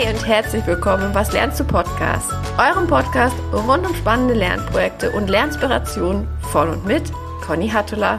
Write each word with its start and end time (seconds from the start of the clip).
Hi 0.00 0.08
und 0.08 0.26
herzlich 0.26 0.66
willkommen 0.66 1.04
im 1.04 1.14
Was 1.14 1.30
lernst 1.34 1.60
du 1.60 1.64
Podcast, 1.64 2.32
eurem 2.56 2.86
Podcast 2.86 3.36
rund 3.52 3.86
um 3.86 3.94
spannende 3.94 4.32
Lernprojekte 4.32 5.10
und 5.10 5.28
Lernspirationen 5.28 6.26
von 6.50 6.70
und 6.70 6.86
mit 6.86 7.02
Conny 7.44 7.68
Hattula. 7.68 8.18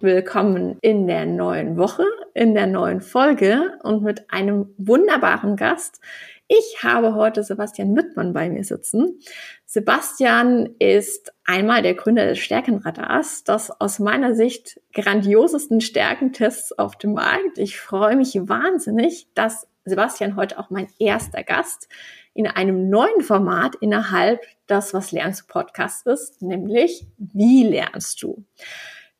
Willkommen 0.00 0.76
in 0.82 1.06
der 1.06 1.24
neuen 1.24 1.78
Woche, 1.78 2.04
in 2.34 2.52
der 2.52 2.66
neuen 2.66 3.00
Folge 3.00 3.78
und 3.82 4.02
mit 4.02 4.30
einem 4.30 4.74
wunderbaren 4.76 5.56
Gast. 5.56 6.02
Ich 6.48 6.82
habe 6.82 7.14
heute 7.14 7.42
Sebastian 7.44 7.96
Wittmann 7.96 8.34
bei 8.34 8.50
mir 8.50 8.64
sitzen. 8.64 9.20
Sebastian 9.64 10.74
ist 10.78 11.32
einmal 11.46 11.80
der 11.80 11.94
Gründer 11.94 12.26
des 12.26 12.40
Stärkenradars, 12.40 13.42
das 13.44 13.70
aus 13.80 13.98
meiner 14.00 14.34
Sicht 14.34 14.82
grandiosesten 14.92 15.80
Stärkentests 15.80 16.78
auf 16.78 16.96
dem 16.96 17.14
Markt. 17.14 17.56
Ich 17.56 17.80
freue 17.80 18.16
mich 18.16 18.34
wahnsinnig, 18.34 19.28
dass 19.34 19.66
Sebastian 19.88 20.36
heute 20.36 20.58
auch 20.58 20.70
mein 20.70 20.88
erster 20.98 21.42
Gast 21.42 21.88
in 22.34 22.46
einem 22.46 22.88
neuen 22.88 23.20
Format 23.22 23.74
innerhalb 23.80 24.40
das 24.66 24.94
Was 24.94 25.12
lernst 25.12 25.42
du 25.42 25.46
Podcast 25.46 26.06
ist, 26.06 26.42
nämlich 26.42 27.06
Wie 27.16 27.64
lernst 27.64 28.22
du? 28.22 28.44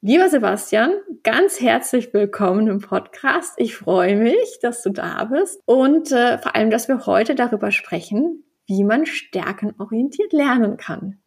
Lieber 0.01 0.29
Sebastian, 0.29 0.93
ganz 1.25 1.61
herzlich 1.61 2.15
willkommen 2.15 2.69
im 2.69 2.81
Podcast. 2.81 3.55
Ich 3.57 3.75
freue 3.75 4.15
mich, 4.15 4.61
dass 4.63 4.83
du 4.83 4.91
da 4.91 5.25
bist 5.25 5.61
und 5.67 6.13
äh, 6.13 6.39
vor 6.39 6.55
allem, 6.55 6.71
dass 6.71 6.87
wir 6.87 7.07
heute 7.07 7.35
darüber 7.35 7.73
sprechen, 7.73 8.45
wie 8.69 8.85
man 8.85 9.07
stärkenorientiert 9.07 10.33
lernen 10.33 10.77
kann. 10.77 11.19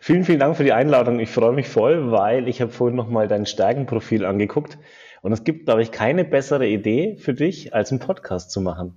Vielen, 0.00 0.24
vielen 0.24 0.40
Dank 0.40 0.56
für 0.56 0.64
die 0.64 0.72
Einladung. 0.72 1.20
Ich 1.20 1.30
freue 1.30 1.52
mich 1.52 1.68
voll, 1.68 2.10
weil 2.10 2.48
ich 2.48 2.60
habe 2.60 2.72
vorhin 2.72 2.96
nochmal 2.96 3.28
dein 3.28 3.46
Stärkenprofil 3.46 4.26
angeguckt 4.26 4.76
und 5.22 5.32
es 5.32 5.44
gibt, 5.44 5.66
glaube 5.66 5.82
ich, 5.82 5.90
keine 5.90 6.24
bessere 6.24 6.66
Idee 6.66 7.16
für 7.16 7.34
dich, 7.34 7.74
als 7.74 7.90
einen 7.90 8.00
Podcast 8.00 8.50
zu 8.50 8.60
machen. 8.60 8.94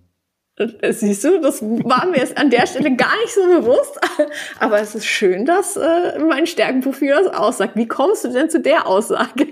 Äh, 0.57 0.93
siehst 0.93 1.23
du, 1.23 1.39
das 1.41 1.61
war 1.61 2.05
mir 2.05 2.17
jetzt 2.17 2.37
an 2.37 2.49
der 2.49 2.67
Stelle 2.67 2.95
gar 2.95 3.15
nicht 3.21 3.33
so 3.33 3.41
bewusst. 3.41 3.99
Aber 4.59 4.79
es 4.79 4.95
ist 4.95 5.05
schön, 5.05 5.45
dass 5.45 5.77
äh, 5.77 6.19
mein 6.19 6.45
Stärkenprofil 6.45 7.09
das 7.09 7.33
aussagt. 7.33 7.75
Wie 7.75 7.87
kommst 7.87 8.25
du 8.25 8.29
denn 8.29 8.49
zu 8.49 8.59
der 8.59 8.87
Aussage? 8.87 9.47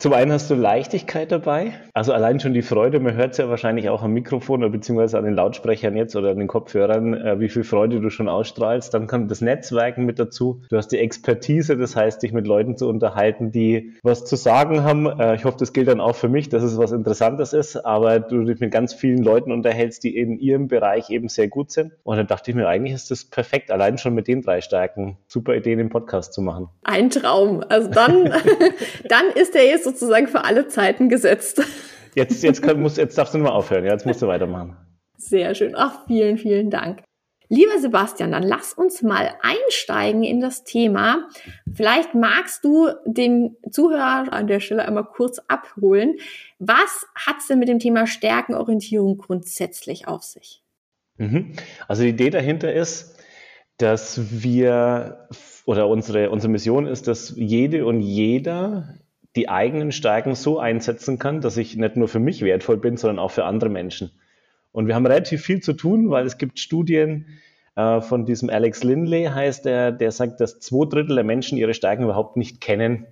Zum 0.00 0.14
einen 0.14 0.32
hast 0.32 0.50
du 0.50 0.54
Leichtigkeit 0.54 1.30
dabei, 1.30 1.74
also 1.92 2.14
allein 2.14 2.40
schon 2.40 2.54
die 2.54 2.62
Freude, 2.62 3.00
man 3.00 3.14
hört 3.14 3.32
es 3.32 3.36
ja 3.38 3.50
wahrscheinlich 3.50 3.90
auch 3.90 4.02
am 4.02 4.12
Mikrofon 4.12 4.60
oder 4.62 4.70
beziehungsweise 4.70 5.18
an 5.18 5.24
den 5.24 5.34
Lautsprechern 5.34 5.96
jetzt 5.96 6.14
oder 6.14 6.30
an 6.30 6.38
den 6.38 6.46
Kopfhörern, 6.46 7.14
äh, 7.14 7.40
wie 7.40 7.48
viel 7.48 7.64
Freude 7.64 8.00
du 8.00 8.08
schon 8.10 8.28
ausstrahlst. 8.28 8.94
Dann 8.94 9.06
kommt 9.06 9.30
das 9.30 9.40
Netzwerken 9.40 10.06
mit 10.06 10.18
dazu. 10.18 10.62
Du 10.70 10.78
hast 10.78 10.88
die 10.88 10.98
Expertise, 10.98 11.76
das 11.76 11.96
heißt, 11.96 12.22
dich 12.22 12.32
mit 12.32 12.46
Leuten 12.46 12.76
zu 12.76 12.88
unterhalten, 12.88 13.50
die 13.50 13.92
was 14.02 14.24
zu 14.24 14.36
sagen 14.36 14.84
haben. 14.84 15.06
Äh, 15.06 15.34
ich 15.34 15.44
hoffe, 15.44 15.56
das 15.58 15.72
gilt 15.72 15.88
dann 15.88 16.00
auch 16.00 16.14
für 16.14 16.28
mich, 16.28 16.48
dass 16.48 16.62
es 16.62 16.78
was 16.78 16.92
Interessantes 16.92 17.52
ist, 17.52 17.76
aber 17.76 18.20
du 18.20 18.44
dich 18.44 18.60
mit 18.60 18.70
ganz 18.70 18.94
vielen 18.94 19.22
Leuten 19.22 19.50
unterhältst, 19.50 20.04
die 20.04 20.16
in 20.16 20.38
ihrem 20.38 20.68
Bereich 20.68 21.10
eben 21.10 21.28
sehr 21.28 21.48
gut 21.48 21.72
sind. 21.72 21.92
Und 22.04 22.16
dann 22.16 22.28
dachte 22.28 22.50
ich 22.50 22.56
mir, 22.56 22.68
eigentlich 22.68 22.94
ist 22.94 23.10
das 23.10 23.24
perfekt, 23.24 23.70
allein 23.70 23.98
schon 23.98 24.14
mit 24.14 24.28
den 24.28 24.42
drei 24.42 24.60
Stärken. 24.60 25.18
Super 25.26 25.54
Idee, 25.54 25.74
den 25.74 25.90
Podcast 25.90 26.32
zu 26.32 26.40
machen. 26.40 26.68
Ein 26.84 27.10
Traum. 27.10 27.64
Also 27.68 27.90
dann, 27.90 28.24
dann 29.08 29.24
ist 29.34 29.54
der 29.54 29.66
jetzt 29.66 29.84
sozusagen 29.90 30.28
für 30.28 30.44
alle 30.44 30.68
Zeiten 30.68 31.08
gesetzt. 31.08 31.62
Jetzt, 32.14 32.42
jetzt, 32.42 32.62
kann, 32.62 32.80
muss, 32.80 32.96
jetzt 32.96 33.16
darfst 33.16 33.34
du 33.34 33.38
mal 33.38 33.50
aufhören. 33.50 33.84
jetzt 33.84 34.04
musst 34.06 34.20
du 34.22 34.26
weitermachen. 34.26 34.76
Sehr 35.16 35.54
schön. 35.54 35.74
Ach, 35.76 36.06
vielen, 36.06 36.38
vielen 36.38 36.70
Dank. 36.70 37.02
Lieber 37.48 37.78
Sebastian, 37.80 38.30
dann 38.30 38.44
lass 38.44 38.72
uns 38.72 39.02
mal 39.02 39.34
einsteigen 39.42 40.22
in 40.22 40.40
das 40.40 40.62
Thema. 40.62 41.28
Vielleicht 41.72 42.14
magst 42.14 42.64
du 42.64 42.90
den 43.04 43.56
Zuhörer 43.70 44.32
an 44.32 44.46
der 44.46 44.60
Stelle 44.60 44.84
einmal 44.84 45.04
kurz 45.04 45.40
abholen. 45.48 46.16
Was 46.60 47.06
hat 47.16 47.38
es 47.40 47.48
denn 47.48 47.58
mit 47.58 47.68
dem 47.68 47.80
Thema 47.80 48.06
Stärkenorientierung 48.06 49.18
grundsätzlich 49.18 50.06
auf 50.06 50.22
sich? 50.22 50.62
Mhm. 51.16 51.54
Also 51.88 52.04
die 52.04 52.10
Idee 52.10 52.30
dahinter 52.30 52.72
ist, 52.72 53.16
dass 53.78 54.42
wir 54.42 55.28
oder 55.64 55.88
unsere, 55.88 56.30
unsere 56.30 56.52
Mission 56.52 56.86
ist, 56.86 57.08
dass 57.08 57.34
jede 57.36 57.84
und 57.84 58.00
jeder 58.00 58.94
die 59.36 59.48
eigenen 59.48 59.92
Stärken 59.92 60.34
so 60.34 60.58
einsetzen 60.58 61.18
kann, 61.18 61.40
dass 61.40 61.56
ich 61.56 61.76
nicht 61.76 61.96
nur 61.96 62.08
für 62.08 62.18
mich 62.18 62.42
wertvoll 62.42 62.76
bin, 62.76 62.96
sondern 62.96 63.18
auch 63.18 63.30
für 63.30 63.44
andere 63.44 63.70
Menschen. 63.70 64.10
Und 64.72 64.86
wir 64.86 64.94
haben 64.94 65.06
relativ 65.06 65.42
viel 65.42 65.60
zu 65.60 65.72
tun, 65.72 66.10
weil 66.10 66.26
es 66.26 66.38
gibt 66.38 66.58
Studien 66.58 67.26
äh, 67.76 68.00
von 68.00 68.26
diesem 68.26 68.50
Alex 68.50 68.82
Lindley, 68.82 69.24
heißt 69.24 69.66
er, 69.66 69.92
der 69.92 70.12
sagt, 70.12 70.40
dass 70.40 70.60
zwei 70.60 70.88
Drittel 70.88 71.14
der 71.16 71.24
Menschen 71.24 71.58
ihre 71.58 71.74
Stärken 71.74 72.04
überhaupt 72.04 72.36
nicht 72.36 72.60
kennen. 72.60 73.06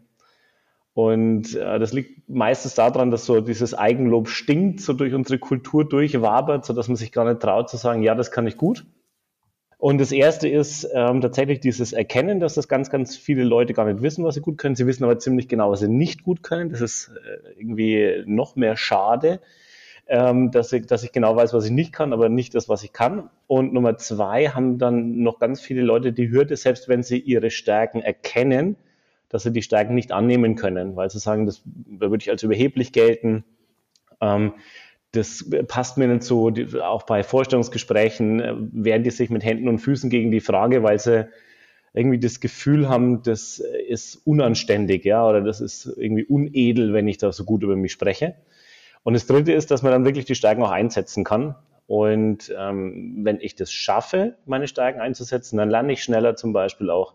Und 0.95 1.55
äh, 1.55 1.79
das 1.79 1.93
liegt 1.93 2.29
meistens 2.29 2.75
daran, 2.75 3.11
dass 3.11 3.25
so 3.25 3.41
dieses 3.41 3.75
Eigenlob 3.75 4.29
stinkt, 4.29 4.81
so 4.81 4.93
durch 4.93 5.15
unsere 5.15 5.39
Kultur 5.39 5.89
durchwabert, 5.89 6.65
so 6.65 6.73
dass 6.73 6.89
man 6.89 6.97
sich 6.97 7.13
gar 7.13 7.25
nicht 7.25 7.41
traut 7.41 7.71
zu 7.71 7.77
sagen, 7.77 8.03
ja, 8.03 8.15
das 8.15 8.33
kann 8.33 8.47
ich 8.47 8.57
gut. 8.57 8.85
Und 9.79 9.99
das 9.99 10.11
erste 10.11 10.49
ist 10.49 10.89
ähm, 10.93 11.21
tatsächlich 11.21 11.61
dieses 11.61 11.93
Erkennen, 11.93 12.41
dass 12.41 12.55
das 12.55 12.67
ganz, 12.67 12.91
ganz 12.91 13.17
viele 13.17 13.45
Leute 13.45 13.75
gar 13.75 13.85
nicht 13.85 14.03
wissen, 14.03 14.25
was 14.25 14.35
sie 14.35 14.41
gut 14.41 14.59
können. 14.59 14.75
Sie 14.75 14.89
wissen 14.89 15.05
aber 15.05 15.21
ziemlich 15.21 15.47
genau, 15.47 15.71
was 15.71 15.81
sie 15.81 15.89
nicht 15.89 16.25
gut 16.25 16.43
können. 16.43 16.71
Das 16.71 16.81
ist 16.81 17.11
äh, 17.11 17.61
irgendwie 17.61 18.25
noch 18.27 18.57
mehr 18.57 18.77
schade, 18.77 19.41
ähm, 20.09 20.51
dass, 20.51 20.73
ich, 20.73 20.87
dass 20.87 21.05
ich 21.05 21.13
genau 21.13 21.37
weiß, 21.37 21.55
was 21.55 21.65
ich 21.65 21.71
nicht 21.71 21.93
kann, 21.93 22.13
aber 22.13 22.29
nicht 22.29 22.57
das, 22.57 22.69
was 22.69 22.83
ich 22.83 22.93
kann. 22.93 23.31
Und 23.47 23.73
Nummer 23.73 23.97
zwei 23.99 24.49
haben 24.49 24.79
dann 24.79 25.23
noch 25.23 25.39
ganz 25.39 25.61
viele 25.61 25.83
Leute 25.83 26.13
die 26.13 26.29
Hürde, 26.29 26.57
selbst 26.57 26.89
wenn 26.89 27.05
sie 27.05 27.21
ihre 27.21 27.53
Stärken 27.53 28.01
erkennen, 28.01 28.75
dass 29.29 29.45
sie 29.45 29.53
die 29.53 29.63
Stärken 29.63 29.95
nicht 29.95 30.11
annehmen 30.11 30.57
können, 30.57 30.97
weil 30.97 31.09
sie 31.09 31.21
sagen, 31.21 31.47
das 31.47 31.63
da 31.65 32.11
würde 32.11 32.23
ich 32.23 32.31
als 32.31 32.43
überheblich 32.43 32.93
gelten. 32.93 33.45
Ähm, 34.21 34.55
das 35.13 35.49
passt 35.69 35.97
mir 35.97 36.07
nicht 36.07 36.23
so, 36.23 36.53
auch 36.83 37.05
bei 37.05 37.23
Vorstellungsgesprächen 37.23 38.41
äh, 38.41 38.55
wehren 38.59 39.03
die 39.03 39.11
sich 39.11 39.31
mit 39.31 39.45
Händen 39.45 39.69
und 39.69 39.79
Füßen 39.79 40.11
gegen 40.11 40.31
die 40.31 40.41
Frage, 40.41 40.83
weil 40.83 40.99
sie 40.99 41.29
irgendwie 41.95 42.19
das 42.19 42.41
Gefühl 42.41 42.89
haben, 42.89 43.23
das 43.23 43.59
ist 43.89 44.17
unanständig, 44.27 45.05
ja, 45.05 45.27
oder 45.27 45.41
das 45.41 45.61
ist 45.61 45.87
irgendwie 45.97 46.25
unedel, 46.25 46.93
wenn 46.93 47.09
ich 47.09 47.19
da 47.19 47.33
so 47.33 47.45
gut 47.45 47.63
über 47.63 47.77
mich 47.77 47.93
spreche. 47.93 48.35
Und 49.03 49.15
das 49.15 49.27
Dritte 49.27 49.53
ist, 49.53 49.71
dass 49.71 49.83
man 49.83 49.93
dann 49.93 50.05
wirklich 50.05 50.27
die 50.27 50.35
Stärken 50.35 50.63
auch 50.63 50.71
einsetzen 50.71 51.25
kann. 51.25 51.55
Und 51.87 52.55
ähm, 52.57 53.21
wenn 53.23 53.41
ich 53.41 53.55
das 53.55 53.73
schaffe, 53.73 54.37
meine 54.45 54.69
Stärken 54.69 55.01
einzusetzen, 55.01 55.57
dann 55.57 55.71
lerne 55.71 55.95
ich 55.95 56.03
schneller 56.03 56.37
zum 56.37 56.53
Beispiel 56.53 56.91
auch. 56.91 57.15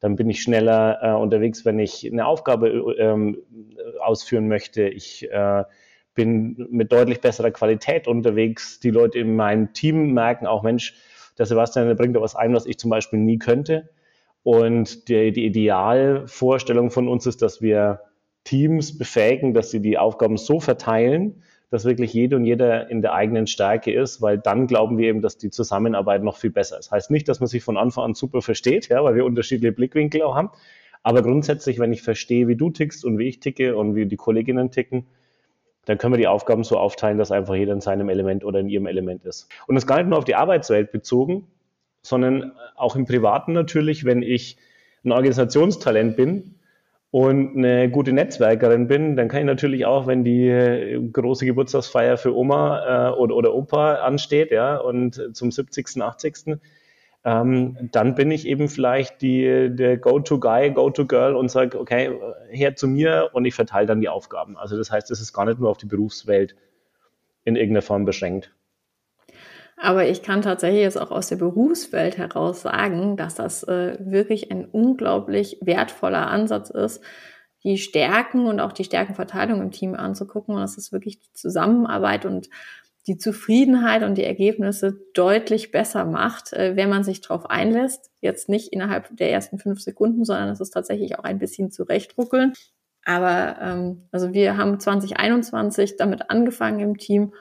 Dann 0.00 0.16
bin 0.16 0.30
ich 0.30 0.42
schneller 0.42 0.98
äh, 1.02 1.12
unterwegs, 1.12 1.66
wenn 1.66 1.78
ich 1.78 2.10
eine 2.10 2.26
Aufgabe 2.26 2.96
ähm, 2.98 3.38
ausführen 4.00 4.48
möchte. 4.48 4.88
Ich 4.88 5.30
äh, 5.30 5.64
bin 6.14 6.68
mit 6.70 6.92
deutlich 6.92 7.20
besserer 7.20 7.50
Qualität 7.50 8.06
unterwegs. 8.06 8.80
Die 8.80 8.90
Leute 8.90 9.18
in 9.18 9.36
meinem 9.36 9.72
Team 9.72 10.12
merken 10.12 10.46
auch, 10.46 10.62
Mensch, 10.62 10.94
der 11.38 11.46
Sebastian 11.46 11.86
der 11.86 11.94
bringt 11.94 12.14
da 12.16 12.20
was 12.20 12.36
ein, 12.36 12.54
was 12.54 12.66
ich 12.66 12.78
zum 12.78 12.90
Beispiel 12.90 13.18
nie 13.18 13.38
könnte. 13.38 13.90
Und 14.42 15.08
die, 15.08 15.32
die 15.32 15.46
Idealvorstellung 15.46 16.90
von 16.90 17.08
uns 17.08 17.26
ist, 17.26 17.42
dass 17.42 17.62
wir 17.62 18.00
Teams 18.44 18.96
befähigen, 18.96 19.54
dass 19.54 19.70
sie 19.70 19.80
die 19.80 19.98
Aufgaben 19.98 20.36
so 20.36 20.60
verteilen, 20.60 21.42
dass 21.70 21.84
wirklich 21.84 22.12
jede 22.12 22.36
und 22.36 22.44
jeder 22.44 22.90
in 22.90 23.00
der 23.02 23.14
eigenen 23.14 23.46
Stärke 23.46 23.92
ist, 23.92 24.22
weil 24.22 24.38
dann 24.38 24.66
glauben 24.66 24.98
wir 24.98 25.08
eben, 25.08 25.22
dass 25.22 25.38
die 25.38 25.50
Zusammenarbeit 25.50 26.22
noch 26.22 26.36
viel 26.36 26.50
besser 26.50 26.78
ist. 26.78 26.92
Heißt 26.92 27.10
nicht, 27.10 27.28
dass 27.28 27.40
man 27.40 27.48
sich 27.48 27.64
von 27.64 27.76
Anfang 27.76 28.04
an 28.04 28.14
super 28.14 28.42
versteht, 28.42 28.90
ja, 28.90 29.02
weil 29.02 29.14
wir 29.14 29.24
unterschiedliche 29.24 29.72
Blickwinkel 29.72 30.22
auch 30.22 30.36
haben. 30.36 30.50
Aber 31.02 31.22
grundsätzlich, 31.22 31.78
wenn 31.78 31.92
ich 31.92 32.02
verstehe, 32.02 32.48
wie 32.48 32.56
du 32.56 32.70
tickst 32.70 33.04
und 33.04 33.18
wie 33.18 33.28
ich 33.28 33.40
ticke 33.40 33.76
und 33.76 33.94
wie 33.94 34.06
die 34.06 34.16
Kolleginnen 34.16 34.70
ticken, 34.70 35.06
dann 35.86 35.98
können 35.98 36.14
wir 36.14 36.18
die 36.18 36.26
Aufgaben 36.26 36.64
so 36.64 36.78
aufteilen, 36.78 37.18
dass 37.18 37.30
einfach 37.30 37.54
jeder 37.54 37.72
in 37.72 37.80
seinem 37.80 38.08
Element 38.08 38.44
oder 38.44 38.60
in 38.60 38.68
ihrem 38.68 38.86
Element 38.86 39.24
ist. 39.24 39.48
Und 39.66 39.74
das 39.74 39.86
gar 39.86 39.98
nicht 39.98 40.08
nur 40.08 40.18
auf 40.18 40.24
die 40.24 40.34
Arbeitswelt 40.34 40.92
bezogen, 40.92 41.46
sondern 42.02 42.52
auch 42.76 42.96
im 42.96 43.06
Privaten 43.06 43.52
natürlich, 43.52 44.04
wenn 44.04 44.22
ich 44.22 44.56
ein 45.04 45.12
Organisationstalent 45.12 46.16
bin 46.16 46.54
und 47.10 47.56
eine 47.56 47.90
gute 47.90 48.12
Netzwerkerin 48.12 48.88
bin, 48.88 49.16
dann 49.16 49.28
kann 49.28 49.40
ich 49.40 49.46
natürlich 49.46 49.86
auch, 49.86 50.06
wenn 50.06 50.24
die 50.24 51.10
große 51.12 51.46
Geburtstagsfeier 51.46 52.16
für 52.16 52.36
Oma 52.36 53.10
äh, 53.10 53.12
oder, 53.12 53.36
oder 53.36 53.54
Opa 53.54 53.96
ansteht, 53.96 54.50
ja, 54.50 54.76
und 54.76 55.30
zum 55.32 55.52
70., 55.52 56.02
80., 56.02 56.58
ähm, 57.24 57.88
dann 57.90 58.14
bin 58.14 58.30
ich 58.30 58.46
eben 58.46 58.68
vielleicht 58.68 59.22
die, 59.22 59.70
der 59.74 59.96
Go-to-Guy, 59.96 60.72
Go-to-Girl 60.72 61.34
und 61.34 61.50
sage, 61.50 61.80
okay, 61.80 62.10
her 62.50 62.76
zu 62.76 62.86
mir 62.86 63.30
und 63.32 63.46
ich 63.46 63.54
verteile 63.54 63.86
dann 63.86 64.02
die 64.02 64.10
Aufgaben. 64.10 64.58
Also 64.58 64.76
das 64.76 64.90
heißt, 64.90 65.10
es 65.10 65.20
ist 65.20 65.32
gar 65.32 65.46
nicht 65.46 65.58
nur 65.58 65.70
auf 65.70 65.78
die 65.78 65.86
Berufswelt 65.86 66.54
in 67.44 67.56
irgendeiner 67.56 67.82
Form 67.82 68.04
beschränkt. 68.04 68.52
Aber 69.76 70.06
ich 70.06 70.22
kann 70.22 70.42
tatsächlich 70.42 70.82
jetzt 70.82 71.00
auch 71.00 71.10
aus 71.10 71.28
der 71.28 71.36
Berufswelt 71.36 72.16
heraus 72.16 72.62
sagen, 72.62 73.16
dass 73.16 73.34
das 73.34 73.64
äh, 73.64 73.96
wirklich 73.98 74.50
ein 74.50 74.66
unglaublich 74.66 75.58
wertvoller 75.62 76.28
Ansatz 76.28 76.70
ist, 76.70 77.02
die 77.64 77.78
Stärken 77.78 78.46
und 78.46 78.60
auch 78.60 78.72
die 78.72 78.84
Stärkenverteilung 78.84 79.62
im 79.62 79.70
Team 79.72 79.94
anzugucken. 79.94 80.54
Und 80.54 80.60
das 80.60 80.76
ist 80.76 80.92
wirklich 80.92 81.18
die 81.20 81.32
Zusammenarbeit 81.32 82.26
und 82.26 82.50
die 83.06 83.18
Zufriedenheit 83.18 84.02
und 84.02 84.16
die 84.16 84.24
Ergebnisse 84.24 84.98
deutlich 85.12 85.70
besser 85.70 86.04
macht, 86.04 86.52
äh, 86.52 86.76
wenn 86.76 86.88
man 86.88 87.04
sich 87.04 87.20
darauf 87.20 87.46
einlässt. 87.46 88.10
Jetzt 88.20 88.48
nicht 88.48 88.72
innerhalb 88.72 89.14
der 89.16 89.30
ersten 89.30 89.58
fünf 89.58 89.80
Sekunden, 89.80 90.24
sondern 90.24 90.48
es 90.48 90.60
ist 90.60 90.70
tatsächlich 90.70 91.18
auch 91.18 91.24
ein 91.24 91.38
bisschen 91.38 91.70
zurechtruckeln. 91.70 92.54
Aber 93.04 93.56
ähm, 93.60 94.08
also 94.12 94.32
wir 94.32 94.56
haben 94.56 94.80
2021 94.80 95.96
damit 95.96 96.30
angefangen 96.30 96.80
im 96.80 96.96
Team 96.96 97.34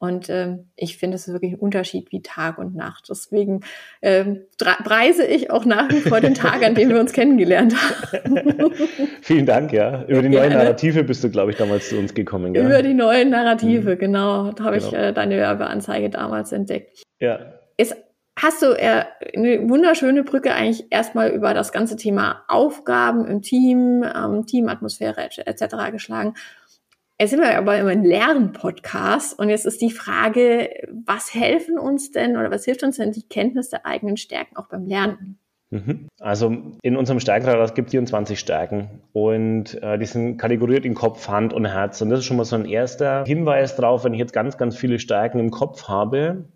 Und 0.00 0.30
ähm, 0.30 0.70
ich 0.76 0.96
finde, 0.96 1.16
es 1.16 1.28
ist 1.28 1.34
wirklich 1.34 1.52
ein 1.52 1.58
Unterschied 1.58 2.10
wie 2.10 2.22
Tag 2.22 2.56
und 2.56 2.74
Nacht. 2.74 3.08
Deswegen 3.10 3.60
ähm, 4.00 4.46
preise 4.58 5.26
ich 5.26 5.50
auch 5.50 5.66
nach 5.66 5.90
wie 5.90 6.00
vor 6.00 6.22
den 6.22 6.34
Tag, 6.34 6.64
an 6.64 6.74
dem 6.74 6.88
wir 6.88 6.98
uns 6.98 7.12
kennengelernt 7.12 7.74
haben. 7.76 8.72
Vielen 9.20 9.44
Dank, 9.44 9.74
ja. 9.74 10.04
Über 10.04 10.22
die 10.22 10.30
neuen 10.30 10.54
Narrative 10.54 11.04
bist 11.04 11.22
du, 11.22 11.30
glaube 11.30 11.50
ich, 11.50 11.58
damals 11.58 11.90
zu 11.90 11.98
uns 11.98 12.14
gekommen. 12.14 12.54
Gell? 12.54 12.64
Über 12.64 12.82
die 12.82 12.94
neuen 12.94 13.28
Narrative, 13.28 13.94
mhm. 13.94 13.98
genau. 13.98 14.52
Da 14.52 14.64
habe 14.64 14.78
genau. 14.78 14.88
ich 14.88 14.94
äh, 14.94 15.12
deine 15.12 15.36
Werbeanzeige 15.36 16.08
damals 16.08 16.52
entdeckt. 16.52 17.02
Ja. 17.20 17.38
Ist 17.76 17.94
hast 18.40 18.62
du 18.62 18.68
äh, 18.68 19.04
eine 19.36 19.68
wunderschöne 19.68 20.22
Brücke 20.24 20.54
eigentlich 20.54 20.86
erstmal 20.90 21.30
über 21.30 21.52
das 21.54 21.72
ganze 21.72 21.96
Thema 21.96 22.42
Aufgaben 22.48 23.26
im 23.26 23.42
Team, 23.42 24.02
ähm, 24.02 24.46
Teamatmosphäre 24.46 25.28
etc. 25.44 25.92
geschlagen. 25.92 26.34
Jetzt 27.20 27.30
sind 27.30 27.40
wir 27.40 27.58
aber 27.58 27.76
immer 27.76 27.90
ein 27.90 28.02
Lernpodcast 28.02 29.38
und 29.38 29.50
jetzt 29.50 29.66
ist 29.66 29.82
die 29.82 29.90
Frage, 29.90 30.70
was 31.04 31.34
helfen 31.34 31.78
uns 31.78 32.12
denn 32.12 32.38
oder 32.38 32.50
was 32.50 32.64
hilft 32.64 32.82
uns 32.82 32.96
denn 32.96 33.12
die 33.12 33.28
Kenntnis 33.28 33.68
der 33.68 33.84
eigenen 33.84 34.16
Stärken 34.16 34.56
auch 34.56 34.68
beim 34.68 34.86
Lernen? 34.86 35.38
Mhm. 35.68 36.08
Also 36.18 36.56
in 36.80 36.96
unserem 36.96 37.20
Stärkenradar 37.20 37.74
gibt 37.74 37.88
es 37.88 37.90
24 37.90 38.40
Stärken 38.40 39.02
und 39.12 39.82
äh, 39.82 39.98
die 39.98 40.06
sind 40.06 40.38
kategoriert 40.38 40.86
in 40.86 40.94
Kopf, 40.94 41.28
Hand 41.28 41.52
und 41.52 41.66
Herz. 41.66 42.00
Und 42.00 42.08
das 42.08 42.20
ist 42.20 42.24
schon 42.24 42.38
mal 42.38 42.44
so 42.46 42.56
ein 42.56 42.64
erster 42.64 43.24
Hinweis 43.26 43.76
drauf, 43.76 44.04
wenn 44.04 44.14
ich 44.14 44.18
jetzt 44.18 44.32
ganz, 44.32 44.56
ganz 44.56 44.74
viele 44.74 44.98
Stärken 44.98 45.40
im 45.40 45.50
Kopf 45.50 45.88
habe, 45.88 46.46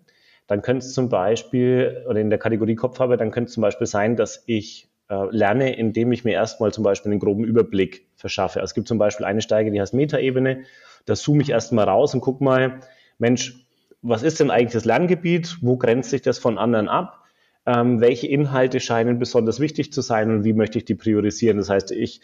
dann 0.47 0.63
könnte 0.63 0.83
es 0.83 0.93
zum 0.93 1.09
Beispiel, 1.09 2.03
oder 2.09 2.19
in 2.19 2.31
der 2.31 2.39
Kategorie 2.39 2.73
Kopf 2.73 2.99
habe, 2.99 3.17
dann 3.17 3.29
könnte 3.29 3.49
es 3.49 3.53
zum 3.53 3.61
Beispiel 3.61 3.85
sein, 3.85 4.15
dass 4.15 4.43
ich 4.47 4.89
äh, 5.09 5.25
lerne, 5.29 5.75
indem 5.75 6.11
ich 6.11 6.23
mir 6.23 6.33
erstmal 6.33 6.73
zum 6.73 6.83
Beispiel 6.83 7.11
einen 7.11 7.19
groben 7.19 7.43
Überblick 7.43 8.07
verschaffe. 8.15 8.59
Also 8.59 8.71
es 8.71 8.73
gibt 8.73 8.87
zum 8.87 8.97
Beispiel 8.97 9.25
eine 9.25 9.41
Steige, 9.41 9.71
die 9.71 9.79
heißt 9.79 9.93
Metaebene. 9.93 10.63
Da 11.05 11.15
zoome 11.15 11.41
ich 11.41 11.49
erstmal 11.49 11.85
raus 11.85 12.13
und 12.13 12.21
gucke 12.21 12.43
mal, 12.43 12.79
Mensch, 13.19 13.65
was 14.01 14.23
ist 14.23 14.39
denn 14.39 14.51
eigentlich 14.51 14.73
das 14.73 14.85
Lerngebiet? 14.85 15.57
Wo 15.61 15.77
grenzt 15.77 16.09
sich 16.09 16.21
das 16.21 16.37
von 16.37 16.57
anderen 16.57 16.89
ab? 16.89 17.23
Ähm, 17.65 18.01
welche 18.01 18.27
Inhalte 18.27 18.79
scheinen 18.79 19.17
besonders 19.17 19.59
wichtig 19.59 19.91
zu 19.91 20.01
sein 20.01 20.29
und 20.29 20.43
wie 20.43 20.53
möchte 20.53 20.77
ich 20.77 20.85
die 20.85 20.95
priorisieren? 20.95 21.57
Das 21.57 21.69
heißt, 21.69 21.91
ich 21.91 22.21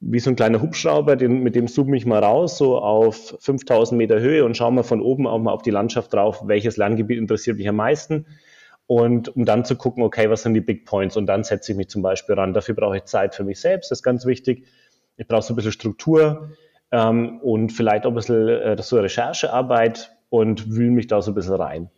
wie 0.00 0.20
so 0.20 0.30
ein 0.30 0.36
kleiner 0.36 0.60
Hubschrauber, 0.60 1.16
den, 1.16 1.42
mit 1.42 1.54
dem 1.54 1.68
zoome 1.68 1.96
ich 1.96 2.04
mal 2.04 2.22
raus, 2.22 2.58
so 2.58 2.78
auf 2.78 3.36
5000 3.40 3.96
Meter 3.96 4.20
Höhe 4.20 4.44
und 4.44 4.56
schaue 4.56 4.72
mal 4.72 4.82
von 4.82 5.00
oben 5.00 5.26
auch 5.26 5.38
mal 5.38 5.52
auf 5.52 5.62
die 5.62 5.70
Landschaft 5.70 6.12
drauf, 6.12 6.42
welches 6.44 6.76
Lerngebiet 6.76 7.18
interessiert 7.18 7.56
mich 7.56 7.68
am 7.68 7.76
meisten 7.76 8.26
und 8.86 9.34
um 9.34 9.44
dann 9.44 9.64
zu 9.64 9.76
gucken, 9.76 10.02
okay, 10.02 10.30
was 10.30 10.42
sind 10.42 10.54
die 10.54 10.60
Big 10.60 10.84
Points 10.84 11.16
und 11.16 11.26
dann 11.26 11.44
setze 11.44 11.72
ich 11.72 11.78
mich 11.78 11.88
zum 11.88 12.02
Beispiel 12.02 12.34
ran. 12.34 12.54
Dafür 12.54 12.74
brauche 12.74 12.98
ich 12.98 13.04
Zeit 13.04 13.34
für 13.34 13.44
mich 13.44 13.60
selbst, 13.60 13.90
das 13.90 13.98
ist 13.98 14.02
ganz 14.02 14.26
wichtig. 14.26 14.66
Ich 15.16 15.26
brauche 15.26 15.42
so 15.42 15.52
ein 15.52 15.56
bisschen 15.56 15.72
Struktur 15.72 16.50
ähm, 16.92 17.40
und 17.40 17.70
vielleicht 17.72 18.06
auch 18.06 18.10
ein 18.10 18.14
bisschen 18.14 18.48
äh, 18.48 18.82
so 18.82 18.98
Recherchearbeit 18.98 20.12
und 20.28 20.74
wühle 20.74 20.90
mich 20.90 21.06
da 21.06 21.22
so 21.22 21.32
ein 21.32 21.34
bisschen 21.34 21.54
rein. 21.54 21.90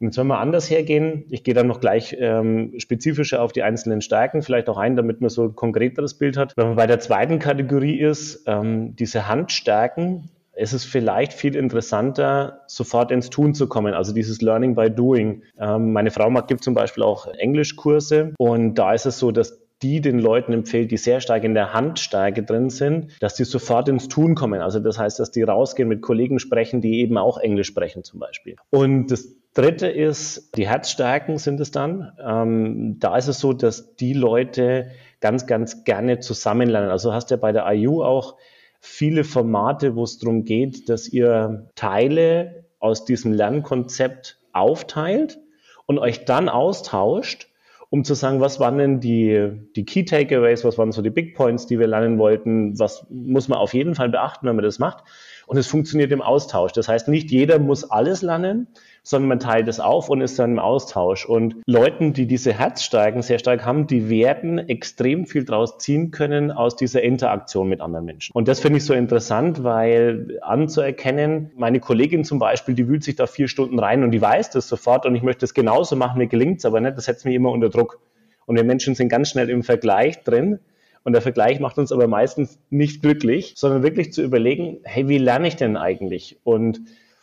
Und 0.00 0.08
jetzt 0.08 0.18
wenn 0.18 0.26
wir 0.26 0.38
anders 0.38 0.68
hergehen, 0.70 1.24
ich 1.30 1.44
gehe 1.44 1.54
dann 1.54 1.66
noch 1.66 1.80
gleich 1.80 2.16
ähm, 2.18 2.74
spezifischer 2.78 3.40
auf 3.40 3.52
die 3.52 3.62
einzelnen 3.62 4.00
Stärken 4.00 4.42
vielleicht 4.42 4.68
auch 4.68 4.76
ein, 4.76 4.96
damit 4.96 5.20
man 5.20 5.30
so 5.30 5.44
ein 5.44 5.54
konkreteres 5.54 6.14
Bild 6.14 6.36
hat. 6.36 6.56
Wenn 6.56 6.68
man 6.68 6.76
bei 6.76 6.86
der 6.86 7.00
zweiten 7.00 7.38
Kategorie 7.38 8.00
ist, 8.00 8.44
ähm, 8.46 8.96
diese 8.96 9.28
Handstärken, 9.28 10.30
ist 10.56 10.72
es 10.72 10.84
vielleicht 10.84 11.32
viel 11.32 11.56
interessanter, 11.56 12.60
sofort 12.66 13.10
ins 13.10 13.30
Tun 13.30 13.54
zu 13.54 13.68
kommen. 13.68 13.94
Also 13.94 14.12
dieses 14.12 14.40
Learning 14.40 14.74
by 14.74 14.90
Doing. 14.90 15.42
Ähm, 15.58 15.92
meine 15.92 16.10
Frau 16.10 16.30
gibt 16.46 16.64
zum 16.64 16.74
Beispiel 16.74 17.02
auch 17.02 17.26
Englischkurse 17.26 18.32
und 18.38 18.74
da 18.74 18.94
ist 18.94 19.06
es 19.06 19.18
so, 19.18 19.30
dass 19.30 19.64
die 19.82 20.00
den 20.00 20.18
Leuten 20.18 20.52
empfiehlt, 20.52 20.90
die 20.90 20.96
sehr 20.96 21.20
stark 21.20 21.44
in 21.44 21.54
der 21.54 21.74
Handstärke 21.74 22.42
drin 22.42 22.70
sind, 22.70 23.10
dass 23.20 23.34
die 23.34 23.44
sofort 23.44 23.88
ins 23.88 24.08
Tun 24.08 24.34
kommen. 24.34 24.62
Also 24.62 24.78
das 24.78 24.98
heißt, 24.98 25.18
dass 25.18 25.30
die 25.30 25.42
rausgehen, 25.42 25.88
mit 25.88 26.00
Kollegen 26.00 26.38
sprechen, 26.38 26.80
die 26.80 27.00
eben 27.00 27.18
auch 27.18 27.38
Englisch 27.38 27.66
sprechen 27.66 28.02
zum 28.02 28.20
Beispiel. 28.20 28.56
Und 28.70 29.08
das 29.08 29.28
Dritte 29.52 29.88
ist, 29.88 30.56
die 30.56 30.66
Herzstärken 30.66 31.38
sind 31.38 31.60
es 31.60 31.70
dann. 31.70 32.12
Ähm, 32.18 32.96
da 32.98 33.16
ist 33.16 33.28
es 33.28 33.40
so, 33.40 33.52
dass 33.52 33.94
die 33.96 34.14
Leute 34.14 34.90
ganz, 35.20 35.46
ganz 35.46 35.84
gerne 35.84 36.18
zusammenlernen. 36.18 36.90
Also 36.90 37.12
hast 37.12 37.30
du 37.30 37.34
ja 37.34 37.40
bei 37.40 37.52
der 37.52 37.66
IU 37.70 38.02
auch 38.02 38.36
viele 38.84 39.24
Formate, 39.24 39.96
wo 39.96 40.04
es 40.04 40.18
darum 40.18 40.44
geht, 40.44 40.90
dass 40.90 41.08
ihr 41.08 41.70
Teile 41.74 42.66
aus 42.78 43.06
diesem 43.06 43.32
Lernkonzept 43.32 44.38
aufteilt 44.52 45.40
und 45.86 45.98
euch 45.98 46.26
dann 46.26 46.50
austauscht, 46.50 47.48
um 47.88 48.04
zu 48.04 48.12
sagen, 48.12 48.40
was 48.40 48.60
waren 48.60 48.76
denn 48.76 49.00
die, 49.00 49.52
die 49.74 49.86
Key 49.86 50.04
Takeaways, 50.04 50.64
was 50.64 50.76
waren 50.76 50.92
so 50.92 51.00
die 51.00 51.08
Big 51.10 51.34
Points, 51.34 51.66
die 51.66 51.78
wir 51.78 51.86
lernen 51.86 52.18
wollten, 52.18 52.78
was 52.78 53.06
muss 53.08 53.48
man 53.48 53.58
auf 53.58 53.72
jeden 53.72 53.94
Fall 53.94 54.10
beachten, 54.10 54.46
wenn 54.46 54.56
man 54.56 54.64
das 54.64 54.78
macht. 54.78 55.02
Und 55.46 55.56
es 55.56 55.66
funktioniert 55.66 56.12
im 56.12 56.20
Austausch. 56.20 56.72
Das 56.72 56.86
heißt, 56.86 57.08
nicht 57.08 57.30
jeder 57.30 57.58
muss 57.58 57.90
alles 57.90 58.20
lernen, 58.20 58.68
sondern 59.04 59.28
man 59.28 59.38
teilt 59.38 59.68
es 59.68 59.78
auf 59.78 60.08
und 60.08 60.22
ist 60.22 60.38
dann 60.38 60.52
im 60.52 60.58
Austausch. 60.58 61.26
Und 61.26 61.56
Leuten, 61.66 62.14
die 62.14 62.26
diese 62.26 62.54
Herzstärken 62.54 63.22
sehr 63.22 63.38
stark 63.38 63.64
haben, 63.64 63.86
die 63.86 64.08
werden 64.08 64.58
extrem 64.58 65.26
viel 65.26 65.44
draus 65.44 65.78
ziehen 65.78 66.10
können 66.10 66.50
aus 66.50 66.74
dieser 66.74 67.02
Interaktion 67.02 67.68
mit 67.68 67.82
anderen 67.82 68.06
Menschen. 68.06 68.32
Und 68.34 68.48
das 68.48 68.60
finde 68.60 68.78
ich 68.78 68.84
so 68.84 68.94
interessant, 68.94 69.62
weil 69.62 70.38
anzuerkennen, 70.40 71.52
meine 71.54 71.80
Kollegin 71.80 72.24
zum 72.24 72.38
Beispiel, 72.38 72.74
die 72.74 72.88
wühlt 72.88 73.04
sich 73.04 73.14
da 73.14 73.26
vier 73.26 73.46
Stunden 73.46 73.78
rein 73.78 74.02
und 74.02 74.10
die 74.10 74.22
weiß 74.22 74.50
das 74.50 74.68
sofort 74.68 75.04
und 75.04 75.14
ich 75.14 75.22
möchte 75.22 75.44
es 75.44 75.52
genauso 75.52 75.96
machen, 75.96 76.18
mir 76.18 76.26
gelingt 76.26 76.58
es 76.58 76.64
aber 76.64 76.80
nicht, 76.80 76.96
das 76.96 77.04
setzt 77.04 77.26
mich 77.26 77.34
immer 77.34 77.50
unter 77.50 77.68
Druck. 77.68 78.00
Und 78.46 78.56
wir 78.56 78.64
Menschen 78.64 78.94
sind 78.94 79.10
ganz 79.10 79.30
schnell 79.30 79.50
im 79.50 79.62
Vergleich 79.62 80.22
drin. 80.22 80.60
Und 81.02 81.12
der 81.12 81.20
Vergleich 81.20 81.60
macht 81.60 81.76
uns 81.76 81.92
aber 81.92 82.08
meistens 82.08 82.58
nicht 82.70 83.02
glücklich, 83.02 83.52
sondern 83.56 83.82
wirklich 83.82 84.12
zu 84.12 84.22
überlegen, 84.22 84.78
hey, 84.84 85.06
wie 85.06 85.18
lerne 85.18 85.48
ich 85.48 85.56
denn 85.56 85.76
eigentlich? 85.76 86.38
Und 86.44 86.80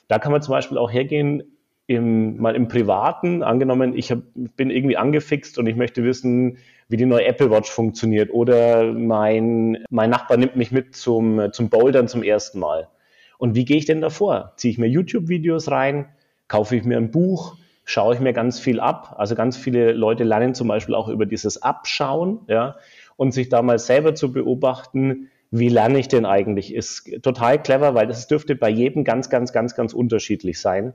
da 0.08 0.20
kann 0.20 0.32
man 0.32 0.42
zum 0.42 0.52
Beispiel 0.52 0.78
auch 0.78 0.92
hergehen, 0.92 1.51
im, 1.92 2.38
mal 2.38 2.56
im 2.56 2.68
Privaten, 2.68 3.44
angenommen, 3.44 3.96
ich 3.96 4.12
hab, 4.12 4.20
bin 4.34 4.70
irgendwie 4.70 4.98
angefixt 4.98 5.58
und 5.58 5.68
ich 5.68 5.76
möchte 5.76 6.04
wissen, 6.04 6.58
wie 6.88 6.98
die 6.98 7.06
neue 7.06 7.26
Apple 7.26 7.52
Watch 7.52 7.70
funktioniert 7.70 8.32
oder 8.32 8.92
mein, 8.94 9.84
mein 9.90 10.10
Nachbar 10.10 10.38
nimmt 10.38 10.56
mich 10.56 10.72
mit 10.72 10.96
zum, 10.96 11.52
zum 11.52 11.70
Bouldern 11.70 12.08
zum 12.08 12.24
ersten 12.24 12.60
Mal. 12.60 12.90
Und 13.38 13.56
wie 13.56 13.66
gehe 13.66 13.78
ich 13.78 13.86
denn 13.86 14.02
davor? 14.02 14.54
Ziehe 14.58 14.72
ich 14.72 14.78
mir 14.78 14.88
YouTube-Videos 14.88 15.72
rein? 15.72 16.08
Kaufe 16.48 16.76
ich 16.76 16.84
mir 16.84 16.98
ein 16.98 17.12
Buch? 17.12 17.58
Schaue 17.86 18.14
ich 18.14 18.20
mir 18.20 18.34
ganz 18.34 18.60
viel 18.60 18.80
ab? 18.80 19.16
Also 19.18 19.36
ganz 19.36 19.58
viele 19.58 19.94
Leute 19.94 20.24
lernen 20.24 20.54
zum 20.54 20.68
Beispiel 20.68 20.96
auch 20.96 21.08
über 21.08 21.26
dieses 21.26 21.62
Abschauen, 21.62 22.40
ja, 22.48 22.76
und 23.16 23.34
sich 23.34 23.50
da 23.50 23.62
mal 23.62 23.80
selber 23.80 24.16
zu 24.16 24.32
beobachten, 24.32 25.30
wie 25.52 25.68
lerne 25.68 26.00
ich 26.00 26.08
denn 26.08 26.26
eigentlich, 26.26 26.74
ist 26.74 27.10
total 27.22 27.62
clever, 27.62 27.94
weil 27.94 28.08
das 28.08 28.28
dürfte 28.28 28.56
bei 28.56 28.70
jedem 28.70 29.04
ganz, 29.04 29.30
ganz, 29.30 29.52
ganz, 29.52 29.76
ganz 29.76 29.94
unterschiedlich 29.94 30.62
sein. 30.62 30.94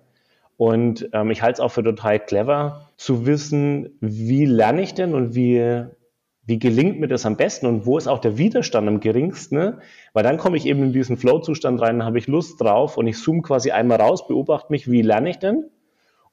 Und 0.57 1.09
ähm, 1.13 1.31
ich 1.31 1.43
halte 1.43 1.55
es 1.55 1.61
auch 1.61 1.71
für 1.71 1.85
total 1.85 2.19
clever 2.19 2.91
zu 2.97 3.27
wissen, 3.27 3.99
wie 4.01 4.47
lerne 4.47 4.83
ich 4.83 4.95
denn 4.95 5.15
und 5.15 5.35
wie, 5.35 5.85
wie 6.45 6.59
gelingt 6.59 6.99
mir 6.99 7.09
das 7.09 7.27
am 7.27 7.37
besten 7.37 7.67
und 7.67 7.85
wo 7.85 7.99
ist 7.99 8.07
auch 8.07 8.21
der 8.21 8.39
Widerstand 8.39 8.89
am 8.89 9.01
geringsten, 9.01 9.57
ne? 9.57 9.79
weil 10.15 10.25
dann 10.25 10.39
komme 10.39 10.57
ich 10.57 10.67
eben 10.67 10.83
in 10.83 10.93
diesen 10.93 11.19
Flow-Zustand 11.19 11.81
rein, 11.83 12.05
habe 12.05 12.19
ich 12.19 12.27
Lust 12.27 12.61
drauf 12.61 12.97
und 12.97 13.07
ich 13.07 13.19
zoome 13.19 13.43
quasi 13.43 13.71
einmal 13.71 14.01
raus, 14.01 14.27
beobachte 14.27 14.73
mich, 14.73 14.91
wie 14.91 15.03
lerne 15.03 15.29
ich 15.29 15.39
denn 15.39 15.67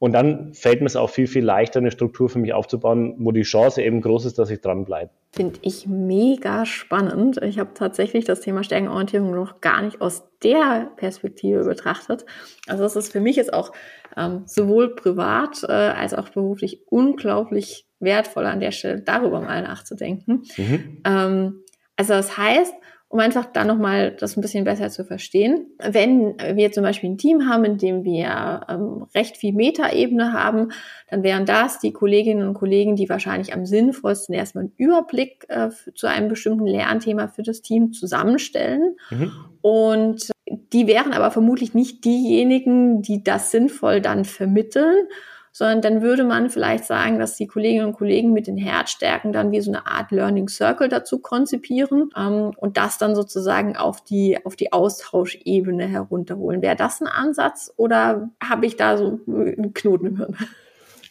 und 0.04 0.12
dann 0.12 0.54
fällt 0.54 0.82
mir 0.82 0.88
es 0.88 0.98
auch 0.98 1.10
viel, 1.10 1.28
viel 1.28 1.46
leichter, 1.46 1.80
eine 1.80 1.90
Struktur 1.90 2.28
für 2.28 2.38
mich 2.38 2.52
aufzubauen, 2.52 3.16
wo 3.20 3.32
die 3.32 3.44
Chance 3.44 3.82
eben 3.82 4.02
groß 4.02 4.26
ist, 4.26 4.38
dass 4.38 4.50
ich 4.50 4.60
dranbleibe. 4.60 5.12
Finde 5.32 5.60
ich 5.62 5.88
mega 5.88 6.66
spannend. 6.66 7.42
Ich 7.42 7.58
habe 7.58 7.70
tatsächlich 7.74 8.26
das 8.26 8.42
Thema 8.42 8.66
Stärkenorientierung 8.66 9.34
noch 9.34 9.62
gar 9.62 9.82
nicht 9.82 10.02
aus 10.02 10.26
der 10.44 10.92
Perspektive 10.98 11.64
betrachtet. 11.64 12.26
Also 12.68 12.84
das 12.84 12.98
ist 12.98 13.14
für 13.14 13.22
mich 13.22 13.38
jetzt 13.38 13.54
auch 13.54 13.72
ähm, 14.18 14.42
sowohl 14.46 14.94
privat 14.94 15.64
äh, 15.64 15.72
als 15.72 16.14
auch 16.14 16.28
beruflich 16.28 16.82
unglaublich 16.90 17.88
wertvoll 18.02 18.46
an 18.46 18.60
der 18.60 18.72
Stelle, 18.72 19.00
darüber 19.04 19.40
mal 19.40 19.62
nachzudenken. 19.62 20.44
Mhm. 20.58 21.02
Ähm, 21.06 21.64
also 21.96 22.12
das 22.12 22.38
heißt, 22.38 22.74
um 23.14 23.20
einfach 23.20 23.46
da 23.46 23.64
nochmal 23.64 24.16
das 24.20 24.36
ein 24.36 24.42
bisschen 24.42 24.64
besser 24.64 24.90
zu 24.90 25.06
verstehen. 25.06 25.68
Wenn 25.78 26.36
wir 26.56 26.72
zum 26.72 26.82
Beispiel 26.82 27.12
ein 27.12 27.20
Team 27.20 27.48
haben, 27.48 27.64
in 27.64 27.78
dem 27.78 28.04
wir 28.04 28.62
ähm, 28.68 29.06
recht 29.14 29.38
viel 29.38 29.54
Metaebene 29.54 30.34
haben, 30.34 30.72
dann 31.12 31.22
wären 31.22 31.46
das 31.46 31.78
die 31.78 31.94
Kolleginnen 31.94 32.48
und 32.48 32.56
Kollegen, 32.56 32.96
die 32.96 33.08
wahrscheinlich 33.08 33.54
am 33.54 33.68
sinnvollsten 33.68 34.34
erstmal 34.34 34.64
einen 34.64 34.74
Überblick 34.78 35.46
äh, 35.50 35.70
zu 35.94 36.08
einem 36.08 36.28
bestimmten 36.28 36.66
Lernthema 36.66 37.28
für 37.28 37.44
das 37.44 37.62
Team 37.62 37.94
zusammenstellen. 37.94 38.96
Mhm. 39.12 39.32
Und 39.62 40.32
die 40.48 40.88
wären 40.88 41.14
aber 41.14 41.30
vermutlich 41.30 41.76
nicht 41.76 42.06
diejenigen, 42.06 43.04
die 43.04 43.24
das 43.24 43.52
sinnvoll 43.52 44.02
dann 44.02 44.26
vermitteln, 44.26 45.06
sondern 45.54 45.82
dann 45.82 46.02
würde 46.02 46.24
man 46.24 46.50
vielleicht 46.50 46.84
sagen, 46.84 47.20
dass 47.20 47.36
die 47.36 47.46
Kolleginnen 47.46 47.86
und 47.86 47.94
Kollegen 47.94 48.34
mit 48.34 48.48
den 48.48 48.58
Herzstärken 48.58 49.32
dann 49.32 49.52
wie 49.52 49.62
so 49.62 49.72
eine 49.72 49.86
Art 49.86 50.12
Learning 50.12 50.50
Circle 50.50 50.90
dazu 50.90 51.20
konzipieren 51.20 52.10
ähm, 52.18 52.52
und 52.58 52.76
das 52.76 52.98
dann 52.98 53.16
sozusagen 53.16 53.78
auf 53.78 54.04
die, 54.04 54.44
auf 54.46 54.56
die 54.56 54.74
Austauschebene 54.74 55.88
herunterholen. 55.88 56.64
Wäre 56.64 56.76
das 56.76 57.00
ein 57.02 57.08
Ansatz 57.08 57.72
oder 57.78 58.32
habe 58.44 58.66
ich 58.66 58.78
da 58.78 58.98
so 58.98 59.20
einen 59.28 59.74
Knoten 59.74 60.08
im 60.08 60.18
Hirn? 60.18 60.36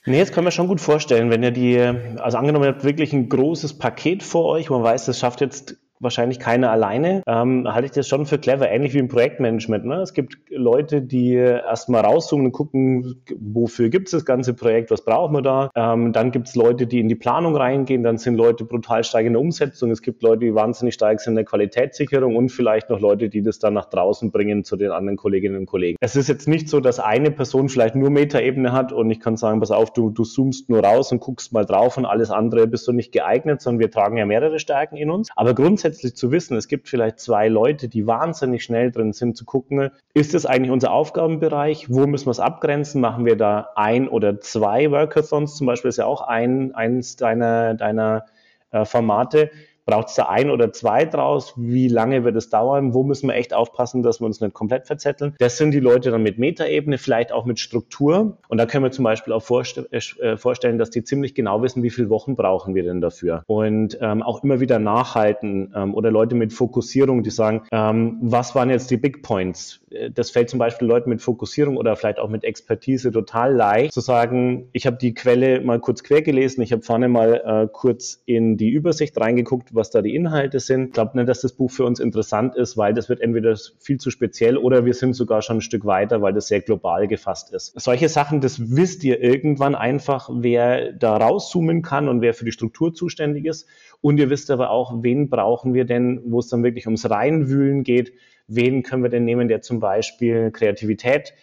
Nee, 0.05 0.19
jetzt 0.19 0.35
können 0.35 0.47
wir 0.47 0.51
schon 0.51 0.67
gut 0.67 0.81
vorstellen, 0.81 1.31
wenn 1.31 1.45
ihr 1.45 1.53
die, 1.53 1.79
also 1.79 2.37
angenommen, 2.37 2.65
ihr 2.65 2.73
habt 2.73 2.83
wirklich 2.83 3.13
ein 3.13 3.29
großes 3.29 3.79
Paket 3.79 4.25
vor 4.25 4.47
euch, 4.47 4.69
wo 4.69 4.75
man 4.75 4.83
weiß, 4.83 5.07
das 5.07 5.21
schafft 5.21 5.41
jetzt 5.41 5.77
wahrscheinlich 6.03 6.39
keiner 6.39 6.71
alleine, 6.71 7.23
ähm, 7.27 7.67
halte 7.73 7.87
ich 7.87 7.93
das 7.93 8.09
schon 8.09 8.27
für 8.27 8.39
clever, 8.39 8.69
ähnlich 8.69 8.95
wie 8.95 8.99
im 8.99 9.09
Projektmanagement. 9.09 9.85
Ne? 9.85 10.03
Es 10.03 10.13
gibt 10.13 10.37
Leute, 10.51 11.01
die 11.03 11.35
erstmal 11.35 12.03
rauszoomen 12.03 12.47
und 12.47 12.53
gucken, 12.53 13.23
wofür 13.39 13.89
gibt 13.89 14.09
es 14.09 14.13
das 14.13 14.25
ganze 14.25 14.55
Projekt, 14.55 14.91
was 14.91 15.05
brauchen 15.05 15.35
wir 15.35 15.43
da. 15.43 15.71
Ähm, 15.75 16.13
dann 16.13 16.31
gibt 16.31 16.49
es 16.49 16.55
Leute, 16.55 16.87
die 16.87 17.01
in 17.01 17.09
die 17.09 17.15
Planung 17.15 17.57
reingehen, 17.57 18.03
dann 18.03 18.19
sind 18.19 18.35
Leute 18.35 18.65
brutal 18.65 19.05
stark 19.05 19.25
in 19.25 19.33
der 19.33 19.41
Umsetzung. 19.41 19.91
Es 19.91 20.03
gibt 20.03 20.23
Leute, 20.23 20.41
die 20.41 20.55
wahnsinnig 20.55 20.95
stark 20.95 21.21
sind 21.21 21.33
in 21.33 21.37
der 21.37 21.45
Qualitätssicherung 21.45 22.37
und 22.37 22.51
vielleicht 22.51 22.91
noch 22.91 23.01
Leute, 23.01 23.29
die 23.29 23.43
das 23.43 23.59
dann 23.59 23.75
nach 23.75 23.87
draußen 23.87 24.31
bringen 24.31 24.65
zu 24.65 24.77
den 24.77 24.91
anderen 24.91 25.17
Kolleginnen 25.17 25.57
und 25.57 25.67
Kollegen. 25.67 25.97
Es 26.01 26.17
ist 26.17 26.29
jetzt 26.29 26.49
nicht 26.49 26.69
so, 26.69 26.81
dass 26.81 26.99
eine 26.99 27.31
Person 27.31 27.69
vielleicht 27.69 27.95
nur 27.95 28.11
Metaebene 28.11 28.73
hat 28.73 28.93
und 28.93 29.11
ich 29.11 29.21
kann 29.21 29.37
sagen, 29.37 29.61
pass 29.61 29.71
auf, 29.71 29.93
du, 29.93 30.11
du 30.11 30.25
zoomst 30.25 30.69
nur 30.69 30.81
raus 30.81 31.13
und 31.13 31.21
guckst 31.21 31.53
mal 31.53 31.65
drauf 31.65 31.97
und 31.97 32.07
alles 32.07 32.31
andere 32.31 32.67
bist 32.67 32.87
du 32.89 32.93
nicht 32.93 33.13
geeignet, 33.13 33.61
sondern 33.63 33.81
wir 33.81 33.91
tragen 33.91 34.17
ja 34.17 34.27
mehrere 34.27 34.59
Stärken 34.59 34.97
in 34.97 35.11
uns. 35.11 35.29
Aber 35.37 35.55
grundsätzlich 35.55 35.92
zu 35.99 36.31
wissen, 36.31 36.57
es 36.57 36.69
gibt 36.69 36.89
vielleicht 36.89 37.21
zwei 37.21 37.49
Leute, 37.49 37.89
die 37.89 38.07
wahnsinnig 38.07 38.65
schnell 38.65 38.91
drin 38.91 39.13
sind, 39.13 39.37
zu 39.37 39.45
gucken, 39.45 39.91
ist 40.15 40.35
das 40.35 40.47
eigentlich 40.47 40.71
unser 40.71 40.93
Aufgabenbereich? 40.93 41.91
Wo 41.91 42.07
müssen 42.07 42.27
wir 42.27 42.33
es 42.33 42.41
abgrenzen? 42.41 43.01
Machen 43.01 43.25
wir 43.25 43.37
da 43.37 43.71
ein 43.77 44.09
oder 44.09 44.41
zwei 44.41 44.91
Workathons? 44.91 45.57
Zum 45.57 45.67
Beispiel 45.67 45.89
ist 45.89 45.99
ja 45.99 46.07
auch 46.07 46.23
ein, 46.23 46.75
eins 46.75 47.17
deiner, 47.17 47.75
deiner 47.75 48.27
äh, 48.71 48.85
Formate 48.85 49.51
Braucht 49.85 50.09
es 50.09 50.15
da 50.15 50.27
ein 50.27 50.51
oder 50.51 50.73
zwei 50.73 51.05
draus? 51.05 51.55
Wie 51.57 51.89
lange 51.89 52.25
wird 52.25 52.37
es 52.37 52.51
dauern? 52.51 52.95
Wo 52.95 53.03
müssen 53.03 53.29
wir 53.29 53.35
echt 53.35 53.53
aufpassen, 53.53 54.03
dass 54.03 54.21
wir 54.21 54.27
uns 54.27 54.41
nicht 54.41 54.55
komplett 54.55 54.87
verzetteln? 54.87 55.35
Das 55.39 55.57
sind 55.57 55.73
die 55.73 55.81
Leute 55.81 56.11
dann 56.11 56.23
mit 56.23 56.39
Metaebene, 56.39 56.99
vielleicht 56.99 57.33
auch 57.33 57.45
mit 57.45 57.59
Struktur. 57.59 58.39
Und 58.49 58.59
da 58.59 58.67
können 58.67 58.85
wir 58.85 58.93
zum 58.93 59.05
Beispiel 59.05 59.33
auch 59.33 59.43
vorst 59.43 59.83
äh, 59.93 60.37
vorstellen, 60.37 60.79
dass 60.79 60.91
die 60.91 61.03
ziemlich 61.03 61.35
genau 61.35 61.63
wissen, 61.63 61.83
wie 61.83 61.91
viele 61.91 62.11
Wochen 62.11 62.37
brauchen 62.37 62.75
wir 62.75 62.85
denn 62.85 63.01
dafür. 63.01 63.43
Und 63.47 63.99
ähm, 64.01 64.23
auch 64.23 64.45
immer 64.45 64.61
wieder 64.61 64.79
nachhalten 64.79 65.73
ähm, 65.75 65.95
oder 65.95 66.11
Leute 66.11 66.37
mit 66.37 66.53
Fokussierung, 66.53 67.23
die 67.25 67.31
sagen, 67.31 67.63
ähm, 67.73 68.19
was 68.23 68.55
waren 68.55 68.71
jetzt 68.71 68.91
die 68.91 68.97
Big 68.97 69.23
Points? 69.23 69.81
Äh, 69.91 70.11
das 70.11 70.31
fällt 70.31 70.51
zum 70.51 70.59
Beispiel 70.59 70.87
Leuten 70.87 71.11
mit 71.11 71.23
Fokussierung 71.23 71.77
oder 71.77 71.97
vielleicht 71.97 72.19
auch 72.19 72.29
mit 72.29 72.45
Expertise 72.45 73.11
total 73.11 73.55
leicht 73.55 73.93
zu 73.93 74.01
sagen, 74.01 74.69
ich 74.73 74.87
habe 74.87 74.97
die 74.97 75.15
Quelle 75.15 75.61
mal 75.61 75.81
kurz 75.81 76.03
quer 76.03 76.23
gelesen, 76.23 76.63
ich 76.63 76.73
habe 76.73 76.83
vorne 76.83 77.09
mal 77.09 77.43
äh, 77.45 77.69
kurz 77.71 78.23
in 78.27 78.57
die 78.57 78.71
Übersicht 78.71 79.19
reingeguckt, 79.21 79.72
was 79.73 79.91
da 79.91 80.03
die 80.03 80.15
Inhalte 80.15 80.61
sind. 80.61 80.87
Ich 80.87 80.93
glaube 80.93 81.17
nicht, 81.17 81.29
dass 81.29 81.41
das 81.41 81.53
Buch 81.53 81.71
für 81.71 81.85
uns 81.85 82.01
interessant 82.01 82.55
ist, 82.57 82.77
weil 82.77 82.95
das 82.95 83.09
wird 83.09 83.21
entweder 83.21 83.57
viel 83.79 83.99
zu 83.99 84.11
speziell 84.11 84.57
oder 84.57 84.85
wir 84.85 84.95
sind 84.95 85.15
sogar 85.15 85.43
schon 85.43 85.59
ein 85.59 85.63
Stück 85.63 85.85
weiter, 85.85 86.23
weil 86.23 86.33
das 86.33 86.49
sehr 86.49 86.61
global 86.61 87.09
gefasst 87.09 87.53
ist. 87.53 87.79
Solche 87.81 88.09
Sachen, 88.09 88.41
das 88.41 88.77
wisst 88.77 89.05
ihr 89.05 89.21
irgendwann 89.21 89.75
einfach, 89.75 90.31
wer 90.33 90.93
da 90.93 91.17
rauszoomen 91.17 91.83
kann 91.83 92.09
und 92.09 92.21
wer 92.21 92.35
für 92.35 92.45
die 92.45 92.53
Struktur 92.53 92.95
zuständig 92.95 93.47
ist. 93.47 93.67
Und 94.01 94.19
ihr 94.19 94.31
wisst 94.31 94.51
aber 94.51 94.71
auch, 94.71 95.03
wen 95.03 95.31
brauchen 95.31 95.75
wir 95.75 95.85
denn, 95.85 96.21
wo 96.27 96.41
es 96.41 96.49
dann 96.49 96.63
wirklich 96.65 96.87
ums 96.87 97.09
Reinwühlen 97.09 97.85
geht. 97.85 98.13
Wen 98.49 98.83
können 98.83 99.03
wir 99.03 99.11
denn 99.11 99.25
nehmen, 99.25 99.49
der 99.49 99.63
zum 99.63 99.81
Beispiel 99.81 100.51
Kreativität 100.51 101.35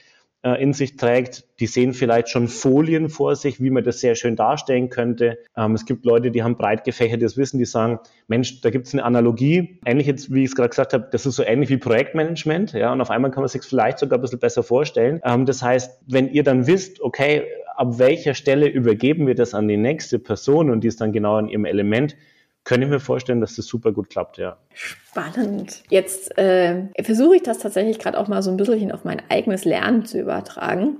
äh, 0.43 0.61
in 0.61 0.73
sich 0.73 0.95
trägt. 0.95 1.45
Die 1.59 1.67
sehen 1.67 1.93
vielleicht 1.93 2.29
schon 2.29 2.47
Folien 2.47 3.09
vor 3.09 3.35
sich, 3.35 3.61
wie 3.61 3.69
man 3.69 3.83
das 3.83 3.99
sehr 3.99 4.15
schön 4.15 4.35
darstellen 4.35 4.89
könnte. 4.89 5.39
Ähm, 5.57 5.75
es 5.75 5.85
gibt 5.85 6.05
Leute, 6.05 6.31
die 6.31 6.43
haben 6.43 6.55
breit 6.55 6.83
gefächertes 6.83 7.37
Wissen, 7.37 7.57
die 7.59 7.65
sagen, 7.65 7.99
Mensch, 8.27 8.61
da 8.61 8.69
gibt 8.69 8.87
es 8.87 8.93
eine 8.93 9.03
Analogie. 9.03 9.79
Ähnlich 9.85 10.07
jetzt, 10.07 10.33
wie 10.33 10.43
ich 10.43 10.51
es 10.51 10.55
gerade 10.55 10.69
gesagt 10.69 10.93
habe, 10.93 11.09
das 11.11 11.25
ist 11.25 11.35
so 11.35 11.43
ähnlich 11.43 11.69
wie 11.69 11.77
Projektmanagement. 11.77 12.73
Ja, 12.73 12.93
und 12.93 13.01
auf 13.01 13.09
einmal 13.09 13.31
kann 13.31 13.41
man 13.41 13.49
sich 13.49 13.63
vielleicht 13.63 13.99
sogar 13.99 14.19
ein 14.19 14.21
bisschen 14.21 14.39
besser 14.39 14.63
vorstellen. 14.63 15.19
Ähm, 15.23 15.45
das 15.45 15.61
heißt, 15.61 16.01
wenn 16.07 16.29
ihr 16.29 16.43
dann 16.43 16.67
wisst, 16.67 17.01
okay, 17.01 17.43
ab 17.75 17.97
welcher 17.97 18.33
Stelle 18.33 18.67
übergeben 18.67 19.27
wir 19.27 19.35
das 19.35 19.53
an 19.53 19.67
die 19.67 19.77
nächste 19.77 20.19
Person 20.19 20.69
und 20.69 20.83
die 20.83 20.87
ist 20.89 20.99
dann 20.99 21.13
genau 21.13 21.37
in 21.39 21.47
ihrem 21.47 21.65
Element, 21.65 22.15
könnte 22.63 22.85
ich 22.85 22.91
mir 22.91 22.99
vorstellen, 22.99 23.41
dass 23.41 23.55
das 23.55 23.65
super 23.65 23.91
gut 23.91 24.09
klappt, 24.09 24.37
ja. 24.37 24.57
Spannend. 24.73 25.83
Jetzt 25.89 26.37
äh, 26.37 26.87
versuche 27.01 27.37
ich 27.37 27.43
das 27.43 27.59
tatsächlich 27.59 27.99
gerade 27.99 28.17
auch 28.17 28.27
mal 28.27 28.41
so 28.41 28.51
ein 28.51 28.57
bisschen 28.57 28.91
auf 28.91 29.03
mein 29.03 29.21
eigenes 29.29 29.65
Lernen 29.65 30.05
zu 30.05 30.19
übertragen. 30.19 30.97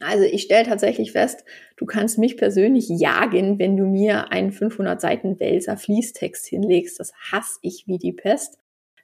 Also 0.00 0.24
ich 0.24 0.42
stelle 0.42 0.64
tatsächlich 0.64 1.12
fest, 1.12 1.44
du 1.76 1.84
kannst 1.84 2.18
mich 2.18 2.36
persönlich 2.36 2.88
jagen, 2.88 3.58
wenn 3.58 3.76
du 3.76 3.84
mir 3.84 4.30
einen 4.30 4.52
500 4.52 5.00
Seiten 5.00 5.40
Wälzer 5.40 5.76
Fließtext 5.76 6.46
hinlegst. 6.46 7.00
Das 7.00 7.12
hasse 7.32 7.58
ich 7.62 7.84
wie 7.86 7.98
die 7.98 8.12
Pest. 8.12 8.58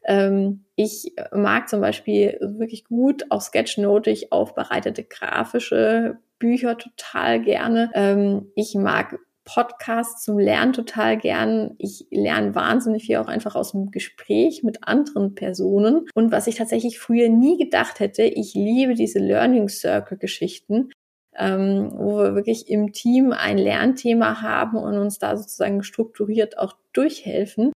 Ähm, 0.04 0.64
ich 0.76 1.12
mag 1.32 1.68
zum 1.68 1.80
Beispiel 1.80 2.38
wirklich 2.40 2.84
gut 2.84 3.24
auch 3.30 3.40
sketchnotig 3.40 4.32
aufbereitete 4.32 5.02
grafische 5.02 6.18
Bücher 6.38 6.76
total 6.78 7.40
gerne. 7.40 7.90
Ähm, 7.94 8.52
ich 8.54 8.74
mag 8.74 9.18
Podcasts 9.44 10.24
zum 10.24 10.38
Lernen 10.38 10.72
total 10.72 11.18
gern. 11.18 11.74
Ich 11.78 12.06
lerne 12.10 12.54
wahnsinnig 12.54 13.04
viel 13.04 13.16
auch 13.16 13.26
einfach 13.26 13.54
aus 13.54 13.72
dem 13.72 13.90
Gespräch 13.90 14.62
mit 14.62 14.86
anderen 14.86 15.34
Personen. 15.34 16.06
Und 16.14 16.32
was 16.32 16.46
ich 16.46 16.56
tatsächlich 16.56 16.98
früher 16.98 17.28
nie 17.28 17.58
gedacht 17.58 18.00
hätte, 18.00 18.22
ich 18.22 18.54
liebe 18.54 18.94
diese 18.94 19.18
Learning 19.18 19.68
Circle 19.68 20.18
Geschichten, 20.18 20.90
ähm, 21.36 21.92
wo 21.94 22.18
wir 22.18 22.34
wirklich 22.34 22.70
im 22.70 22.92
Team 22.92 23.32
ein 23.32 23.58
Lernthema 23.58 24.40
haben 24.40 24.78
und 24.78 24.96
uns 24.96 25.18
da 25.18 25.36
sozusagen 25.36 25.82
strukturiert 25.82 26.58
auch 26.58 26.74
durchhelfen. 26.92 27.72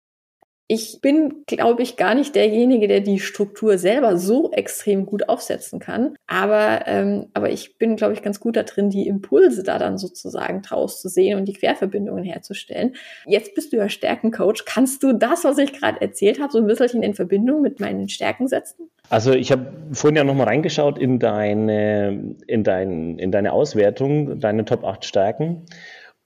Ich 0.71 1.01
bin, 1.01 1.45
glaube 1.47 1.83
ich, 1.83 1.97
gar 1.97 2.15
nicht 2.15 2.35
derjenige, 2.35 2.89
der 2.89 3.01
die 3.01 3.21
Struktur 3.21 3.79
selber 3.79 4.19
so 4.19 4.53
extrem 4.53 5.07
gut 5.07 5.29
aufsetzen 5.31 5.81
kann. 5.81 6.15
Aber, 6.27 6.83
ähm, 6.87 7.29
aber 7.33 7.51
ich 7.51 7.79
bin, 7.79 7.97
glaube 7.97 8.13
ich, 8.13 8.21
ganz 8.21 8.39
gut 8.39 8.55
da 8.55 8.65
drin, 8.65 8.91
die 8.91 9.07
Impulse 9.07 9.63
da 9.63 9.79
dann 9.79 9.97
sozusagen 9.97 10.61
draus 10.61 11.01
zu 11.01 11.09
sehen 11.09 11.39
und 11.39 11.47
die 11.47 11.55
Querverbindungen 11.55 12.23
herzustellen. 12.23 12.97
Jetzt 13.25 13.55
bist 13.55 13.73
du 13.73 13.79
ja 13.79 13.89
Stärkencoach. 13.89 14.67
Kannst 14.67 15.03
du 15.03 15.15
das, 15.15 15.45
was 15.45 15.57
ich 15.57 15.73
gerade 15.73 16.03
erzählt 16.03 16.39
habe, 16.39 16.53
so 16.53 16.59
ein 16.59 16.67
bisschen 16.67 17.03
in 17.03 17.15
Verbindung 17.15 17.63
mit 17.63 17.81
meinen 17.81 18.11
Stärken 18.11 18.47
setzen? 18.47 18.91
Also 19.09 19.33
ich 19.33 19.51
habe 19.51 19.73
vorhin 19.93 20.17
ja 20.17 20.25
nochmal 20.25 20.49
reingeschaut 20.49 20.99
in 20.99 21.19
deine, 21.19 22.37
in, 22.47 22.63
dein, 22.63 23.19
in 23.19 23.33
deine 23.33 23.53
Auswertung, 23.53 24.39
deine 24.39 24.67
Top 24.67 24.85
8 24.85 25.05
Stärken. 25.07 25.63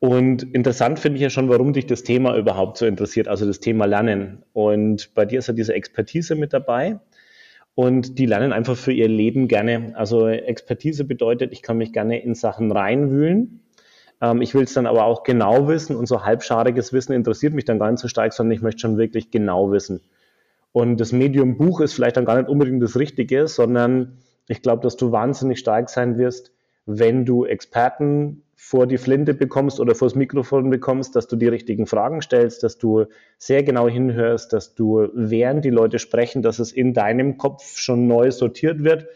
Und 0.02 0.42
interessant 0.52 0.98
finde 0.98 1.18
ich 1.18 1.22
ja 1.22 1.30
schon, 1.30 1.48
warum 1.48 1.72
dich 1.72 1.86
das 1.86 2.02
Thema 2.02 2.36
überhaupt 2.36 2.76
so 2.76 2.86
interessiert, 2.86 3.28
also 3.28 3.46
das 3.46 3.60
Thema 3.60 3.84
Lernen. 3.84 4.42
Und 4.52 5.14
bei 5.14 5.24
dir 5.24 5.38
ist 5.38 5.46
ja 5.46 5.54
diese 5.54 5.74
Expertise 5.74 6.34
mit 6.34 6.52
dabei. 6.52 6.98
Und 7.76 8.18
die 8.18 8.26
lernen 8.26 8.52
einfach 8.52 8.76
für 8.76 8.92
ihr 8.92 9.06
Leben 9.06 9.46
gerne. 9.46 9.92
Also 9.94 10.26
Expertise 10.26 11.04
bedeutet, 11.04 11.52
ich 11.52 11.62
kann 11.62 11.78
mich 11.78 11.92
gerne 11.92 12.20
in 12.20 12.34
Sachen 12.34 12.72
reinwühlen. 12.72 13.60
Ähm, 14.20 14.42
ich 14.42 14.56
will 14.56 14.64
es 14.64 14.74
dann 14.74 14.86
aber 14.88 15.04
auch 15.04 15.22
genau 15.22 15.68
wissen 15.68 15.94
und 15.94 16.06
so 16.06 16.24
halbschariges 16.24 16.92
Wissen 16.92 17.12
interessiert 17.12 17.54
mich 17.54 17.64
dann 17.64 17.78
gar 17.78 17.88
nicht 17.88 18.00
so 18.00 18.08
stark, 18.08 18.32
sondern 18.32 18.56
ich 18.56 18.60
möchte 18.60 18.80
schon 18.80 18.98
wirklich 18.98 19.30
genau 19.30 19.70
wissen. 19.70 20.00
Und 20.72 20.96
das 20.96 21.12
Medium 21.12 21.58
Buch 21.58 21.80
ist 21.80 21.92
vielleicht 21.92 22.16
dann 22.16 22.24
gar 22.24 22.38
nicht 22.38 22.48
unbedingt 22.48 22.82
das 22.82 22.98
Richtige, 22.98 23.46
sondern 23.46 24.18
ich 24.48 24.62
glaube, 24.62 24.82
dass 24.82 24.96
du 24.96 25.12
wahnsinnig 25.12 25.60
stark 25.60 25.90
sein 25.90 26.18
wirst, 26.18 26.50
wenn 26.86 27.24
du 27.24 27.44
Experten 27.44 28.42
vor 28.64 28.86
die 28.86 28.96
Flinte 28.96 29.34
bekommst 29.34 29.80
oder 29.80 29.96
vors 29.96 30.14
Mikrofon 30.14 30.70
bekommst, 30.70 31.16
dass 31.16 31.26
du 31.26 31.34
die 31.34 31.48
richtigen 31.48 31.86
Fragen 31.86 32.22
stellst, 32.22 32.62
dass 32.62 32.78
du 32.78 33.06
sehr 33.36 33.64
genau 33.64 33.88
hinhörst, 33.88 34.52
dass 34.52 34.76
du, 34.76 35.08
während 35.14 35.64
die 35.64 35.70
Leute 35.70 35.98
sprechen, 35.98 36.42
dass 36.42 36.60
es 36.60 36.70
in 36.70 36.94
deinem 36.94 37.38
Kopf 37.38 37.76
schon 37.76 38.06
neu 38.06 38.30
sortiert 38.30 38.84
wird, 38.84 39.08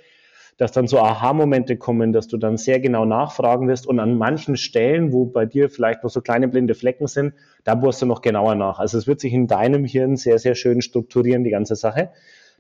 dass 0.57 0.73
dann 0.73 0.89
so 0.89 0.99
Aha-Momente 0.99 1.77
kommen, 1.77 2.13
dass 2.13 2.27
du 2.27 2.39
dann 2.39 2.57
sehr 2.57 2.81
genau 2.81 3.05
nachfragen 3.05 3.69
wirst 3.69 3.87
und 3.87 4.01
an 4.01 4.19
manchen 4.19 4.57
Stellen, 4.57 5.13
wo 5.13 5.27
bei 5.27 5.47
dir 5.47 5.71
vielleicht 5.71 6.03
noch 6.03 6.11
so 6.11 6.21
kleine 6.21 6.49
blinde 6.49 6.75
Flecken 6.75 7.07
sind, 7.07 7.33
da 7.63 7.77
bohrst 7.77 8.03
du 8.03 8.07
noch 8.07 8.23
genauer 8.23 8.57
nach. 8.57 8.81
Also 8.81 8.99
es 8.99 9.07
wird 9.07 9.21
sich 9.21 9.33
in 9.33 9.47
deinem 9.47 9.85
Hirn 9.85 10.17
sehr, 10.17 10.41
sehr 10.41 10.57
schön 10.57 10.83
strukturieren, 10.83 11.45
die 11.45 11.51
ganze 11.51 11.77
Sache 11.77 12.11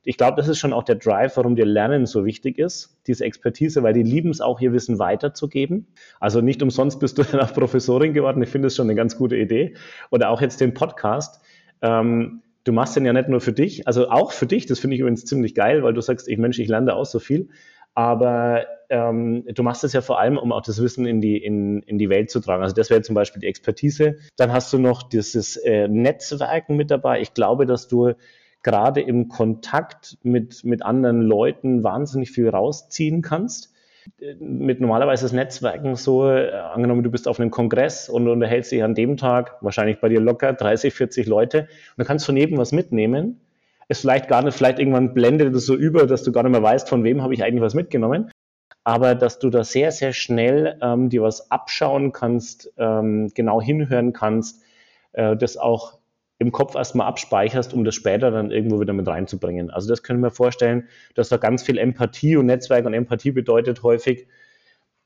ich 0.06 0.16
glaube, 0.16 0.36
das 0.36 0.46
ist 0.46 0.60
schon 0.60 0.72
auch 0.72 0.84
der 0.84 0.94
Drive, 0.94 1.36
warum 1.36 1.56
dir 1.56 1.66
Lernen 1.66 2.06
so 2.06 2.24
wichtig 2.24 2.58
ist, 2.58 2.96
diese 3.08 3.24
Expertise, 3.24 3.82
weil 3.82 3.92
die 3.92 4.04
lieben 4.04 4.30
es 4.30 4.40
auch, 4.40 4.60
ihr 4.60 4.72
Wissen 4.72 5.00
weiterzugeben. 5.00 5.88
Also 6.20 6.40
nicht 6.40 6.62
umsonst 6.62 7.00
bist 7.00 7.18
du 7.18 7.22
dann 7.30 7.40
auch 7.40 7.52
Professorin 7.52 8.14
geworden. 8.14 8.40
Ich 8.40 8.48
finde 8.48 8.66
das 8.66 8.76
schon 8.76 8.86
eine 8.86 8.94
ganz 8.94 9.18
gute 9.18 9.36
Idee. 9.36 9.74
Oder 10.12 10.30
auch 10.30 10.40
jetzt 10.40 10.60
den 10.60 10.74
Podcast. 10.74 11.42
Ähm, 11.82 12.42
du 12.62 12.72
machst 12.72 12.94
den 12.94 13.04
ja 13.04 13.12
nicht 13.12 13.28
nur 13.28 13.40
für 13.40 13.52
dich, 13.52 13.88
also 13.88 14.08
auch 14.08 14.30
für 14.30 14.46
dich, 14.46 14.66
das 14.66 14.78
finde 14.78 14.94
ich 14.94 15.00
übrigens 15.00 15.24
ziemlich 15.24 15.56
geil, 15.56 15.82
weil 15.82 15.92
du 15.92 16.00
sagst, 16.00 16.28
ich 16.28 16.38
Mensch, 16.38 16.60
ich 16.60 16.68
lerne 16.68 16.94
auch 16.94 17.04
so 17.04 17.18
viel. 17.18 17.48
Aber 17.94 18.64
ähm, 18.90 19.44
du 19.52 19.62
machst 19.64 19.82
es 19.82 19.92
ja 19.92 20.02
vor 20.02 20.20
allem, 20.20 20.38
um 20.38 20.52
auch 20.52 20.62
das 20.62 20.80
Wissen 20.80 21.04
in 21.04 21.20
die, 21.20 21.36
in, 21.36 21.82
in 21.82 21.98
die 21.98 22.10
Welt 22.10 22.30
zu 22.30 22.38
tragen. 22.38 22.62
Also 22.62 22.76
das 22.76 22.90
wäre 22.90 23.02
zum 23.02 23.16
Beispiel 23.16 23.40
die 23.40 23.48
Expertise. 23.48 24.18
Dann 24.36 24.52
hast 24.52 24.72
du 24.72 24.78
noch 24.78 25.02
dieses 25.02 25.56
äh, 25.56 25.88
Netzwerken 25.88 26.76
mit 26.76 26.92
dabei. 26.92 27.20
Ich 27.20 27.34
glaube, 27.34 27.66
dass 27.66 27.88
du 27.88 28.12
gerade 28.66 29.00
im 29.00 29.28
Kontakt 29.28 30.18
mit, 30.24 30.64
mit 30.64 30.82
anderen 30.82 31.22
Leuten 31.22 31.84
wahnsinnig 31.84 32.32
viel 32.32 32.48
rausziehen 32.48 33.22
kannst. 33.22 33.72
Mit 34.40 34.80
normalerweise 34.80 35.24
das 35.24 35.32
Netzwerken 35.32 35.94
so, 35.94 36.28
äh, 36.28 36.50
angenommen, 36.50 37.04
du 37.04 37.10
bist 37.10 37.28
auf 37.28 37.38
einem 37.38 37.52
Kongress 37.52 38.08
und 38.08 38.26
unterhältst 38.26 38.72
dich 38.72 38.82
an 38.82 38.96
dem 38.96 39.16
Tag, 39.16 39.56
wahrscheinlich 39.60 40.00
bei 40.00 40.08
dir 40.08 40.20
locker 40.20 40.52
30, 40.52 40.92
40 40.92 41.28
Leute, 41.28 41.60
und 41.60 41.68
dann 41.98 42.06
kannst 42.08 42.24
du 42.24 42.32
von 42.32 42.36
jedem 42.36 42.58
was 42.58 42.72
mitnehmen. 42.72 43.40
Es 43.86 44.00
vielleicht 44.00 44.26
gar 44.26 44.42
nicht, 44.42 44.56
vielleicht 44.56 44.80
irgendwann 44.80 45.14
blendet 45.14 45.54
es 45.54 45.64
so 45.64 45.76
über, 45.76 46.06
dass 46.08 46.24
du 46.24 46.32
gar 46.32 46.42
nicht 46.42 46.50
mehr 46.50 46.62
weißt, 46.62 46.88
von 46.88 47.04
wem 47.04 47.22
habe 47.22 47.34
ich 47.34 47.44
eigentlich 47.44 47.62
was 47.62 47.74
mitgenommen. 47.74 48.32
Aber 48.82 49.14
dass 49.14 49.38
du 49.38 49.48
da 49.48 49.62
sehr, 49.62 49.92
sehr 49.92 50.12
schnell 50.12 50.76
ähm, 50.82 51.08
dir 51.08 51.22
was 51.22 51.52
abschauen 51.52 52.10
kannst, 52.10 52.72
ähm, 52.78 53.30
genau 53.32 53.62
hinhören 53.62 54.12
kannst, 54.12 54.64
äh, 55.12 55.36
das 55.36 55.56
auch 55.56 55.98
im 56.38 56.52
Kopf 56.52 56.74
erstmal 56.74 57.06
abspeicherst, 57.06 57.72
um 57.72 57.84
das 57.84 57.94
später 57.94 58.30
dann 58.30 58.50
irgendwo 58.50 58.80
wieder 58.80 58.92
mit 58.92 59.08
reinzubringen. 59.08 59.70
Also 59.70 59.88
das 59.88 60.02
können 60.02 60.20
wir 60.20 60.30
vorstellen, 60.30 60.88
dass 61.14 61.28
da 61.28 61.38
ganz 61.38 61.62
viel 61.62 61.78
Empathie 61.78 62.36
und 62.36 62.46
Netzwerk 62.46 62.84
und 62.84 62.94
Empathie 62.94 63.30
bedeutet 63.30 63.82
häufig, 63.82 64.26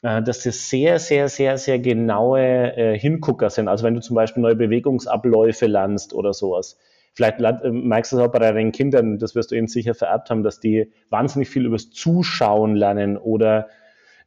äh, 0.03 0.23
dass 0.23 0.43
das 0.43 0.69
sehr, 0.69 0.99
sehr, 0.99 1.29
sehr, 1.29 1.57
sehr 1.59 1.79
genaue 1.79 2.77
äh, 2.77 2.99
Hingucker 2.99 3.51
sind. 3.51 3.69
Also 3.69 3.85
wenn 3.85 3.95
du 3.95 4.01
zum 4.01 4.17
Beispiel 4.17 4.43
neue 4.43 4.57
Bewegungsabläufe 4.57 5.67
lernst 5.67 6.15
oder 6.15 6.33
sowas. 6.33 6.79
Vielleicht 7.13 7.41
äh, 7.41 7.71
merkst 7.71 8.13
du 8.13 8.17
es 8.17 8.23
auch 8.23 8.33
bei 8.33 8.39
deinen 8.41 8.73
Kindern, 8.73 9.19
das 9.19 9.35
wirst 9.35 9.53
du 9.53 9.57
ihnen 9.57 9.69
sicher 9.69 9.95
vererbt 9.95 10.31
haben, 10.31 10.43
dass 10.43 10.59
die 10.59 10.91
wahnsinnig 11.11 11.49
viel 11.49 11.65
übers 11.65 11.91
Zuschauen 11.91 12.75
lernen 12.75 13.17
oder 13.17 13.69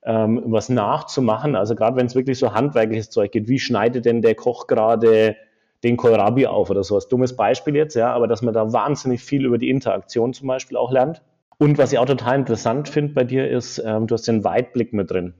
ähm, 0.05 0.41
was 0.45 0.69
nachzumachen. 0.69 1.55
Also 1.55 1.75
gerade 1.75 1.98
wenn 1.98 2.05
es 2.05 2.15
wirklich 2.15 2.39
so 2.39 2.53
handwerkliches 2.53 3.10
Zeug 3.10 3.31
geht, 3.31 3.48
wie 3.50 3.60
schneidet 3.60 4.05
denn 4.05 4.22
der 4.22 4.36
Koch 4.36 4.67
gerade 4.67 5.36
den 5.84 5.98
Kohlrabi 5.98 6.48
auf 6.48 6.70
oder 6.70 6.84
sowas. 6.84 7.08
Dummes 7.08 7.36
Beispiel 7.36 7.75
jetzt, 7.75 7.96
ja, 7.96 8.13
aber 8.13 8.28
dass 8.28 8.42
man 8.42 8.54
da 8.54 8.72
wahnsinnig 8.72 9.22
viel 9.22 9.46
über 9.46 9.58
die 9.58 9.70
Interaktion 9.70 10.34
zum 10.34 10.48
Beispiel 10.48 10.78
auch 10.78 10.92
lernt. 10.92 11.22
Und 11.58 11.78
was 11.78 11.92
ich 11.92 12.00
auch 12.00 12.06
total 12.06 12.40
interessant 12.40 12.90
finde 12.90 13.13
bei 13.13 13.24
dir 13.24 13.50
ist, 13.50 13.82
ähm, 13.86 14.08
du 14.08 14.16
hast 14.16 14.28
den 14.28 14.44
Weitblick 14.44 14.94
mit 14.94 15.12
drin. 15.12 15.34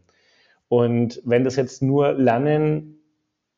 Und 0.68 1.22
wenn 1.26 1.44
das 1.44 1.56
jetzt 1.56 1.82
nur 1.82 2.14
Lernen 2.14 3.00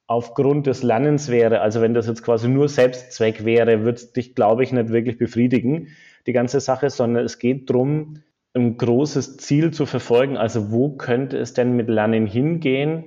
aufgrund 0.08 0.68
des 0.68 0.84
Lernens 0.84 1.30
wäre, 1.30 1.62
also 1.62 1.82
wenn 1.82 1.94
das 1.94 2.08
jetzt 2.08 2.24
quasi 2.24 2.48
nur 2.48 2.70
Selbstzweck 2.70 3.46
wäre, 3.46 3.82
würde 3.84 3.98
es 3.98 4.13
dich, 4.13 4.36
glaube 4.36 4.63
ich, 4.63 4.72
nicht 4.72 4.89
wirklich 4.89 5.18
befriedigen, 5.18 5.89
die 6.27 6.34
ganze 6.34 6.60
Sache, 6.60 6.89
sondern 6.89 7.25
es 7.25 7.39
geht 7.39 7.70
darum, 7.70 8.22
ein 8.54 8.77
großes 8.77 9.38
Ziel 9.38 9.72
zu 9.72 9.86
verfolgen. 9.86 10.38
Also 10.38 10.72
wo 10.72 10.89
könnte 10.89 11.38
es 11.38 11.54
denn 11.54 11.75
mit 11.75 11.89
Lernen 11.89 12.25
hingehen? 12.25 13.06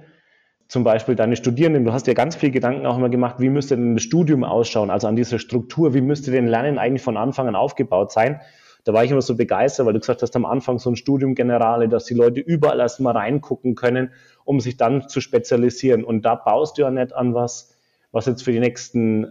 Zum 0.68 0.84
Beispiel 0.84 1.14
deine 1.14 1.34
Studierenden, 1.34 1.86
du 1.86 1.94
hast 1.94 2.06
ja 2.06 2.12
ganz 2.12 2.36
viel 2.36 2.50
Gedanken 2.50 2.84
auch 2.84 2.98
immer 2.98 3.08
gemacht, 3.08 3.36
wie 3.38 3.48
müsste 3.48 3.74
denn 3.74 3.94
das 3.94 4.02
Studium 4.02 4.44
ausschauen, 4.44 4.90
also 4.90 5.08
an 5.08 5.16
dieser 5.16 5.38
Struktur, 5.38 5.94
wie 5.94 6.02
müsste 6.02 6.30
denn 6.30 6.46
Lernen 6.46 6.78
eigentlich 6.78 7.02
von 7.02 7.16
Anfang 7.16 7.48
an 7.48 7.56
aufgebaut 7.56 8.12
sein? 8.12 8.42
Da 8.84 8.92
war 8.92 9.02
ich 9.02 9.10
immer 9.10 9.22
so 9.22 9.34
begeistert, 9.34 9.86
weil 9.86 9.94
du 9.94 10.00
gesagt 10.00 10.22
hast, 10.22 10.36
am 10.36 10.44
Anfang 10.44 10.78
so 10.78 10.90
ein 10.90 10.96
Studium 10.96 11.34
Generale, 11.34 11.88
dass 11.88 12.04
die 12.04 12.14
Leute 12.14 12.40
überall 12.40 12.80
erstmal 12.80 13.16
reingucken 13.16 13.74
können, 13.74 14.12
um 14.44 14.60
sich 14.60 14.76
dann 14.76 15.08
zu 15.08 15.20
spezialisieren. 15.20 16.04
Und 16.04 16.22
da 16.22 16.34
baust 16.34 16.78
du 16.78 16.82
ja 16.82 16.90
nicht 16.90 17.14
an 17.14 17.34
was, 17.34 17.74
was 18.12 18.26
jetzt 18.26 18.42
für 18.42 18.52
die 18.52 18.60
nächsten 18.60 19.24
äh, 19.24 19.28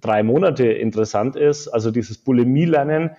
drei 0.00 0.22
Monate 0.22 0.66
interessant 0.66 1.36
ist. 1.36 1.68
Also 1.68 1.90
dieses 1.90 2.18
Bulimie-Lernen, 2.18 3.10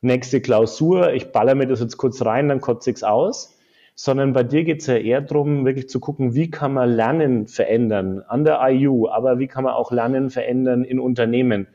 nächste 0.00 0.40
Klausur, 0.40 1.12
ich 1.12 1.30
baller 1.32 1.54
mir 1.54 1.66
das 1.66 1.80
jetzt 1.80 1.96
kurz 1.96 2.24
rein, 2.24 2.48
dann 2.48 2.60
kotze 2.60 2.90
ich 2.90 2.96
es 2.96 3.02
aus. 3.02 3.56
Sondern 3.94 4.32
bei 4.32 4.42
dir 4.42 4.64
geht 4.64 4.80
es 4.80 4.86
ja 4.86 4.96
eher 4.96 5.20
darum, 5.20 5.64
wirklich 5.64 5.88
zu 5.88 6.00
gucken, 6.00 6.34
wie 6.34 6.50
kann 6.50 6.72
man 6.72 6.90
Lernen 6.90 7.46
verändern 7.46 8.22
an 8.26 8.44
der 8.44 8.60
IU, 8.62 9.08
aber 9.08 9.38
wie 9.38 9.46
kann 9.46 9.64
man 9.64 9.74
auch 9.74 9.92
Lernen 9.92 10.30
verändern 10.30 10.84
in 10.84 10.98
Unternehmen. 10.98 11.68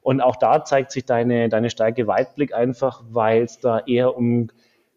Und 0.00 0.20
auch 0.20 0.36
da 0.36 0.64
zeigt 0.64 0.90
sich 0.90 1.04
deine, 1.04 1.48
deine 1.48 1.70
Stärke 1.70 2.06
Weitblick 2.06 2.54
einfach, 2.54 3.04
weil 3.10 3.42
es 3.42 3.60
da 3.60 3.80
eher 3.80 4.16
um 4.16 4.48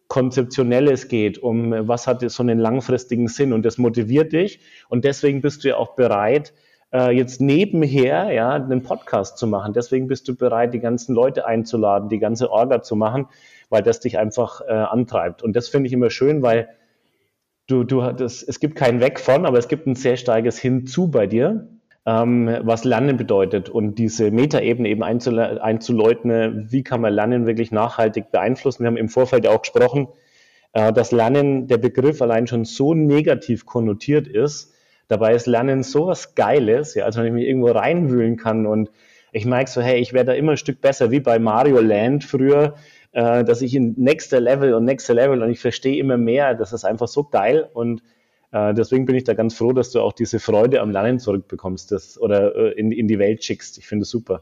Konzeptionelles 0.08 1.08
geht, 1.08 1.38
um 1.38 1.88
was 1.88 2.06
hat 2.06 2.30
so 2.30 2.44
einen 2.44 2.60
langfristigen 2.60 3.30
Sinn 3.30 3.54
und 3.54 3.64
das 3.64 3.78
motiviert 3.78 4.34
dich 4.34 4.60
und 4.90 5.06
deswegen 5.06 5.40
bist 5.40 5.64
du 5.64 5.70
ja 5.70 5.78
auch 5.78 5.96
bereit, 5.96 6.54
äh, 6.94 7.12
jetzt 7.12 7.42
nebenher 7.42 8.32
ja, 8.32 8.52
einen 8.52 8.84
Podcast 8.84 9.38
zu 9.38 9.48
machen. 9.48 9.74
Deswegen 9.74 10.08
bist 10.08 10.28
du 10.28 10.36
bereit, 10.36 10.74
die 10.74 10.80
ganzen 10.80 11.16
Leute 11.16 11.46
einzuladen, 11.46 12.10
die 12.10 12.20
ganze 12.20 12.52
Orga 12.52 12.82
zu 12.82 12.96
machen, 12.96 13.28
weil 13.70 13.82
das 13.82 14.00
dich 14.00 14.18
einfach 14.18 14.62
äh, 14.62 14.72
antreibt. 14.72 15.42
Und 15.44 15.56
das 15.56 15.70
finde 15.70 15.88
ich 15.88 15.94
immer 15.94 16.10
schön, 16.10 16.42
weil 16.42 16.70
du, 17.68 17.84
du 17.84 18.02
das, 18.12 18.44
es 18.44 18.60
gibt 18.60 18.76
kein 18.76 19.00
Weg 19.00 19.20
von, 19.20 19.46
aber 19.46 19.58
es 19.58 19.68
gibt 19.68 19.88
ein 19.88 19.96
sehr 19.96 20.18
starkes 20.18 20.60
Hinzu 20.60 21.10
bei 21.10 21.28
dir, 21.28 21.68
ähm, 22.06 22.58
was 22.64 22.84
Lernen 22.84 23.18
bedeutet 23.18 23.70
und 23.70 23.96
diese 23.96 24.32
Metaebene 24.32 24.90
eben 24.90 25.04
einzuleuten, 25.04 26.72
wie 26.72 26.84
kann 26.84 27.02
man 27.02 27.14
Lernen 27.14 27.46
wirklich 27.46 27.72
nachhaltig 27.72 28.32
beeinflussen. 28.32 28.84
Wir 28.84 28.88
haben 28.88 28.98
im 28.98 29.10
Vorfeld 29.10 29.46
ja 29.46 29.52
auch 29.52 29.62
gesprochen, 29.62 30.08
äh, 30.74 30.92
dass 30.92 31.12
Lernen, 31.12 31.68
der 31.68 31.78
Begriff 31.78 32.22
allein 32.22 32.48
schon 32.48 32.66
so 32.66 32.94
negativ 32.94 33.66
konnotiert 33.66 34.28
ist, 34.28 34.71
Dabei 35.12 35.36
ist 35.36 35.46
Lernen 35.46 35.84
so 35.84 36.08
was 36.08 36.36
Geiles, 36.36 36.96
ja, 36.96 37.04
als 37.04 37.18
wenn 37.18 37.26
ich 37.26 37.34
mich 37.34 37.46
irgendwo 37.46 37.68
reinwühlen 37.68 38.38
kann 38.38 38.66
und 38.66 38.90
ich 39.34 39.46
merke 39.46 39.70
so, 39.70 39.82
hey, 39.82 40.00
ich 40.00 40.14
werde 40.14 40.28
da 40.28 40.34
immer 40.38 40.54
ein 40.54 40.58
Stück 40.58 40.80
besser, 40.80 41.12
wie 41.12 41.20
bei 41.20 41.38
Mario 41.38 41.82
Land 41.82 42.24
früher, 42.24 42.76
äh, 43.12 43.44
dass 43.44 43.62
ich 43.62 43.76
in 43.76 43.94
nächster 43.98 44.40
Level 44.40 44.74
und 44.74 44.86
nächster 44.86 45.14
Level 45.14 45.44
und 45.44 45.52
ich 45.52 45.60
verstehe 45.60 45.98
immer 45.98 46.16
mehr. 46.16 46.56
Das 46.56 46.72
ist 46.72 46.86
einfach 46.86 47.10
so 47.10 47.26
geil 47.26 47.70
und 47.74 48.02
äh, 48.54 48.74
deswegen 48.74 49.06
bin 49.06 49.18
ich 49.18 49.26
da 49.26 49.34
ganz 49.34 49.54
froh, 49.54 49.74
dass 49.74 49.92
du 49.92 50.00
auch 50.00 50.14
diese 50.14 50.40
Freude 50.40 50.80
am 50.80 50.92
Lernen 50.92 51.20
zurückbekommst 51.20 51.92
das, 51.92 52.18
oder 52.18 52.56
äh, 52.56 52.80
in, 52.80 52.94
in 52.94 53.10
die 53.10 53.20
Welt 53.20 53.44
schickst. 53.44 53.80
Ich 53.80 53.88
finde 53.88 54.04
es 54.04 54.10
super. 54.10 54.40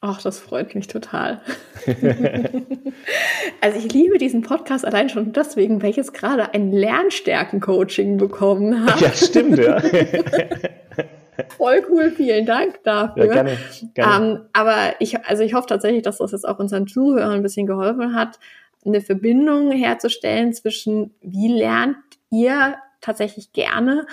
Ach, 0.00 0.22
das 0.22 0.38
freut 0.38 0.74
mich 0.74 0.86
total. 0.86 1.40
also 3.60 3.78
ich 3.78 3.92
liebe 3.92 4.18
diesen 4.18 4.42
Podcast 4.42 4.84
allein 4.84 5.08
schon 5.08 5.32
deswegen, 5.32 5.82
weil 5.82 5.90
ich 5.90 5.96
jetzt 5.96 6.14
gerade 6.14 6.54
ein 6.54 6.72
Lernstärken-Coaching 6.72 8.16
bekommen 8.16 8.86
habe. 8.86 9.00
Ja, 9.00 9.12
stimmt, 9.12 9.58
ja. 9.58 9.82
Voll 11.56 11.84
cool, 11.88 12.10
vielen 12.10 12.46
Dank 12.46 12.82
dafür. 12.82 13.26
Ja, 13.26 13.32
gerne, 13.32 13.58
gerne. 13.94 14.26
Ähm, 14.26 14.40
aber 14.52 14.94
ich, 14.98 15.24
also 15.24 15.42
ich 15.42 15.54
hoffe 15.54 15.68
tatsächlich, 15.68 16.02
dass 16.02 16.18
das 16.18 16.32
jetzt 16.32 16.46
auch 16.46 16.58
unseren 16.58 16.86
Zuhörern 16.86 17.32
ein 17.32 17.42
bisschen 17.42 17.66
geholfen 17.66 18.14
hat, 18.14 18.38
eine 18.84 19.00
Verbindung 19.00 19.70
herzustellen 19.70 20.52
zwischen, 20.52 21.14
wie 21.20 21.48
lernt 21.48 21.96
ihr 22.30 22.76
tatsächlich 23.00 23.52
gerne 23.52 24.06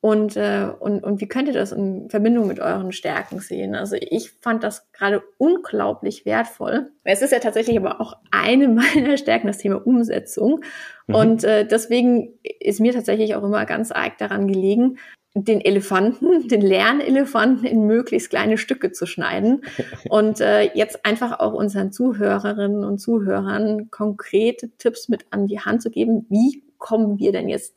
und, 0.00 0.36
äh, 0.36 0.68
und, 0.78 1.02
und 1.02 1.20
wie 1.20 1.26
könnt 1.26 1.48
ihr 1.48 1.54
das 1.54 1.72
in 1.72 2.08
Verbindung 2.08 2.46
mit 2.46 2.60
euren 2.60 2.92
Stärken 2.92 3.40
sehen? 3.40 3.74
Also 3.74 3.96
ich 3.98 4.30
fand 4.30 4.62
das 4.62 4.90
gerade 4.92 5.22
unglaublich 5.38 6.24
wertvoll. 6.24 6.92
Es 7.02 7.20
ist 7.20 7.32
ja 7.32 7.40
tatsächlich 7.40 7.76
aber 7.76 8.00
auch 8.00 8.14
eine 8.30 8.68
meiner 8.94 9.16
Stärken, 9.16 9.48
das 9.48 9.58
Thema 9.58 9.84
Umsetzung. 9.84 10.60
Mhm. 11.08 11.14
Und 11.14 11.44
äh, 11.44 11.66
deswegen 11.66 12.38
ist 12.60 12.80
mir 12.80 12.92
tatsächlich 12.92 13.34
auch 13.34 13.42
immer 13.42 13.66
ganz 13.66 13.90
arg 13.90 14.18
daran 14.18 14.46
gelegen, 14.46 14.98
den 15.34 15.60
Elefanten, 15.60 16.46
den 16.48 16.60
Lernelefanten 16.60 17.66
in 17.66 17.84
möglichst 17.84 18.30
kleine 18.30 18.56
Stücke 18.56 18.92
zu 18.92 19.04
schneiden 19.04 19.62
und 20.08 20.40
äh, 20.40 20.70
jetzt 20.74 21.04
einfach 21.04 21.40
auch 21.40 21.54
unseren 21.54 21.90
Zuhörerinnen 21.90 22.84
und 22.84 22.98
Zuhörern 22.98 23.90
konkrete 23.90 24.70
Tipps 24.78 25.08
mit 25.08 25.26
an 25.30 25.48
die 25.48 25.58
Hand 25.58 25.82
zu 25.82 25.90
geben. 25.90 26.24
Wie 26.28 26.62
kommen 26.78 27.18
wir 27.18 27.32
denn 27.32 27.48
jetzt 27.48 27.74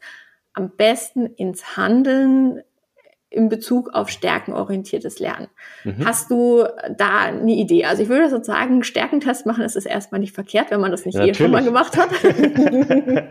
am 0.53 0.71
besten 0.75 1.27
ins 1.27 1.77
Handeln 1.77 2.61
in 3.31 3.47
Bezug 3.47 3.93
auf 3.93 4.09
stärkenorientiertes 4.09 5.19
Lernen. 5.19 5.47
Mhm. 5.85 6.05
Hast 6.05 6.29
du 6.29 6.65
da 6.97 7.19
eine 7.19 7.53
Idee? 7.53 7.85
Also 7.85 8.03
ich 8.03 8.09
würde 8.09 8.29
sozusagen, 8.29 8.83
Stärkentest 8.83 9.45
machen 9.45 9.63
ist 9.63 9.77
es 9.77 9.85
erstmal 9.85 10.19
nicht 10.19 10.35
verkehrt, 10.35 10.69
wenn 10.69 10.81
man 10.81 10.91
das 10.91 11.05
nicht 11.05 11.17
eh 11.17 11.33
schon 11.33 11.49
mal 11.49 11.63
gemacht 11.63 11.95
hat. 11.95 12.09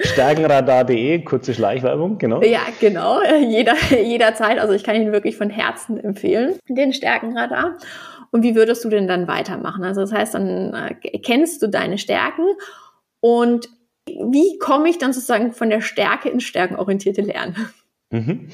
Stärkenradar.de, 0.00 1.24
kurze 1.24 1.54
Schleichwerbung, 1.54 2.18
genau. 2.18 2.42
Ja, 2.42 2.60
genau, 2.78 3.20
jeder, 3.40 3.74
jederzeit. 3.90 4.58
Also 4.58 4.74
ich 4.74 4.84
kann 4.84 4.96
ihn 4.96 5.12
wirklich 5.12 5.38
von 5.38 5.48
Herzen 5.48 5.98
empfehlen, 5.98 6.58
den 6.68 6.92
Stärkenradar. 6.92 7.78
Und 8.32 8.42
wie 8.42 8.54
würdest 8.54 8.84
du 8.84 8.90
denn 8.90 9.08
dann 9.08 9.28
weitermachen? 9.28 9.82
Also 9.82 10.02
das 10.02 10.12
heißt, 10.12 10.34
dann 10.34 10.74
äh, 10.74 11.18
kennst 11.20 11.62
du 11.62 11.68
deine 11.68 11.96
Stärken 11.96 12.44
und 13.20 13.70
wie 14.30 14.58
komme 14.58 14.88
ich 14.88 14.98
dann 14.98 15.12
sozusagen 15.12 15.52
von 15.52 15.70
der 15.70 15.80
Stärke 15.80 16.28
ins 16.28 16.44
stärkenorientierte 16.44 17.22
Lernen? 17.22 17.56
Mhm. 18.10 18.48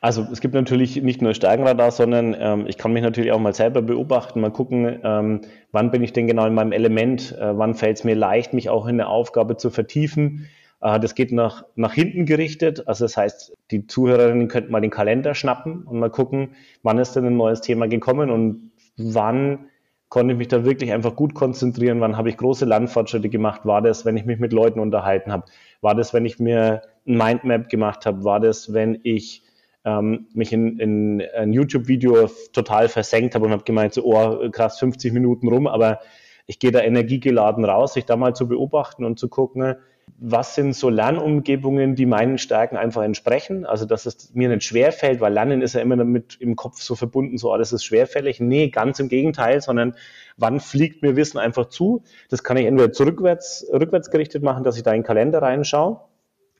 Also 0.00 0.26
es 0.32 0.40
gibt 0.40 0.54
natürlich 0.54 1.00
nicht 1.02 1.20
nur 1.22 1.34
Stärkenradar, 1.34 1.90
sondern 1.90 2.34
ähm, 2.38 2.64
ich 2.66 2.78
kann 2.78 2.92
mich 2.92 3.02
natürlich 3.02 3.30
auch 3.30 3.38
mal 3.38 3.54
selber 3.54 3.82
beobachten, 3.82 4.40
mal 4.40 4.50
gucken, 4.50 5.00
ähm, 5.04 5.42
wann 5.70 5.90
bin 5.90 6.02
ich 6.02 6.12
denn 6.12 6.26
genau 6.26 6.46
in 6.46 6.54
meinem 6.54 6.72
Element, 6.72 7.36
äh, 7.38 7.56
wann 7.56 7.74
fällt 7.74 7.98
es 7.98 8.04
mir 8.04 8.14
leicht, 8.14 8.54
mich 8.54 8.70
auch 8.70 8.86
in 8.86 9.00
eine 9.00 9.06
Aufgabe 9.08 9.58
zu 9.58 9.70
vertiefen. 9.70 10.48
Äh, 10.80 10.98
das 10.98 11.14
geht 11.14 11.30
nach, 11.30 11.64
nach 11.76 11.92
hinten 11.92 12.24
gerichtet, 12.24 12.88
also 12.88 13.04
das 13.04 13.16
heißt, 13.16 13.54
die 13.70 13.86
Zuhörerinnen 13.86 14.48
könnten 14.48 14.72
mal 14.72 14.80
den 14.80 14.90
Kalender 14.90 15.34
schnappen 15.34 15.82
und 15.82 15.98
mal 15.98 16.10
gucken, 16.10 16.56
wann 16.82 16.98
ist 16.98 17.14
denn 17.14 17.26
ein 17.26 17.36
neues 17.36 17.60
Thema 17.60 17.86
gekommen 17.86 18.30
und 18.30 18.72
wann 18.96 19.66
konnte 20.12 20.34
ich 20.34 20.38
mich 20.38 20.48
da 20.48 20.62
wirklich 20.66 20.92
einfach 20.92 21.16
gut 21.16 21.32
konzentrieren. 21.32 22.02
Wann 22.02 22.18
habe 22.18 22.28
ich 22.28 22.36
große 22.36 22.66
Lernfortschritte 22.66 23.30
gemacht? 23.30 23.62
War 23.64 23.80
das, 23.80 24.04
wenn 24.04 24.18
ich 24.18 24.26
mich 24.26 24.38
mit 24.38 24.52
Leuten 24.52 24.78
unterhalten 24.78 25.32
habe? 25.32 25.44
War 25.80 25.94
das, 25.94 26.12
wenn 26.12 26.26
ich 26.26 26.38
mir 26.38 26.82
ein 27.06 27.16
Mindmap 27.16 27.70
gemacht 27.70 28.04
habe? 28.04 28.22
War 28.22 28.38
das, 28.38 28.74
wenn 28.74 29.00
ich 29.04 29.42
ähm, 29.86 30.26
mich 30.34 30.52
in, 30.52 30.78
in 30.78 31.22
ein 31.34 31.54
YouTube-Video 31.54 32.28
total 32.52 32.90
versenkt 32.90 33.34
habe 33.34 33.46
und 33.46 33.52
habe 33.52 33.64
gemeint, 33.64 33.94
so, 33.94 34.04
oh, 34.04 34.50
krass, 34.50 34.78
50 34.80 35.14
Minuten 35.14 35.48
rum, 35.48 35.66
aber 35.66 36.00
ich 36.46 36.58
gehe 36.58 36.72
da 36.72 36.82
energiegeladen 36.82 37.64
raus, 37.64 37.94
sich 37.94 38.04
da 38.04 38.16
mal 38.16 38.34
zu 38.34 38.46
beobachten 38.46 39.06
und 39.06 39.18
zu 39.18 39.30
gucken, 39.30 39.76
was 40.24 40.54
sind 40.54 40.74
so 40.76 40.88
Lernumgebungen, 40.88 41.96
die 41.96 42.06
meinen 42.06 42.38
Stärken 42.38 42.76
einfach 42.76 43.02
entsprechen. 43.02 43.66
Also, 43.66 43.86
dass 43.86 44.06
es 44.06 44.32
mir 44.34 44.48
nicht 44.48 44.62
schwerfällt, 44.62 45.20
weil 45.20 45.32
Lernen 45.32 45.62
ist 45.62 45.74
ja 45.74 45.80
immer 45.80 45.96
damit 45.96 46.36
im 46.38 46.54
Kopf 46.54 46.80
so 46.80 46.94
verbunden, 46.94 47.38
so 47.38 47.52
alles 47.52 47.72
ist 47.72 47.84
schwerfällig. 47.84 48.38
Nee, 48.38 48.68
ganz 48.68 49.00
im 49.00 49.08
Gegenteil, 49.08 49.60
sondern 49.60 49.96
wann 50.36 50.60
fliegt 50.60 51.02
mir 51.02 51.16
Wissen 51.16 51.38
einfach 51.38 51.66
zu? 51.66 52.04
Das 52.28 52.44
kann 52.44 52.56
ich 52.56 52.66
entweder 52.66 52.92
zurückwärts, 52.92 53.66
rückwärts 53.72 54.10
gerichtet 54.10 54.44
machen, 54.44 54.62
dass 54.62 54.76
ich 54.76 54.84
da 54.84 54.92
in 54.92 54.98
den 54.98 55.06
Kalender 55.06 55.42
reinschaue 55.42 56.00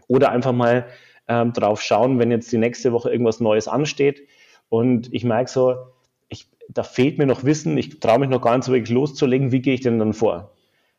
oder 0.09 0.31
einfach 0.31 0.52
mal 0.52 0.87
ähm, 1.28 1.52
drauf 1.52 1.81
schauen, 1.83 2.18
wenn 2.18 2.31
jetzt 2.31 2.50
die 2.50 2.59
nächste 2.59 2.92
Woche 2.92 3.11
irgendwas 3.11 3.40
Neues 3.40 3.68
ansteht. 3.68 4.26
Und 4.68 5.12
ich 5.14 5.24
merke 5.24 5.50
so, 5.50 5.76
ich, 6.28 6.48
da 6.68 6.83
fehlt 6.83 7.18
mir 7.18 7.26
noch 7.26 7.44
Wissen, 7.44 7.78
ich 7.78 8.00
traue 8.00 8.18
mich 8.18 8.28
noch 8.28 8.40
gar 8.40 8.57
nicht 8.57 8.64
so 8.64 8.72
wirklich 8.72 8.90
loszulegen, 8.90 9.52
wie 9.52 9.61
gehe 9.61 9.74
ich 9.74 9.83
denn 9.83 9.98
dann 9.98 10.14
vor? 10.14 10.51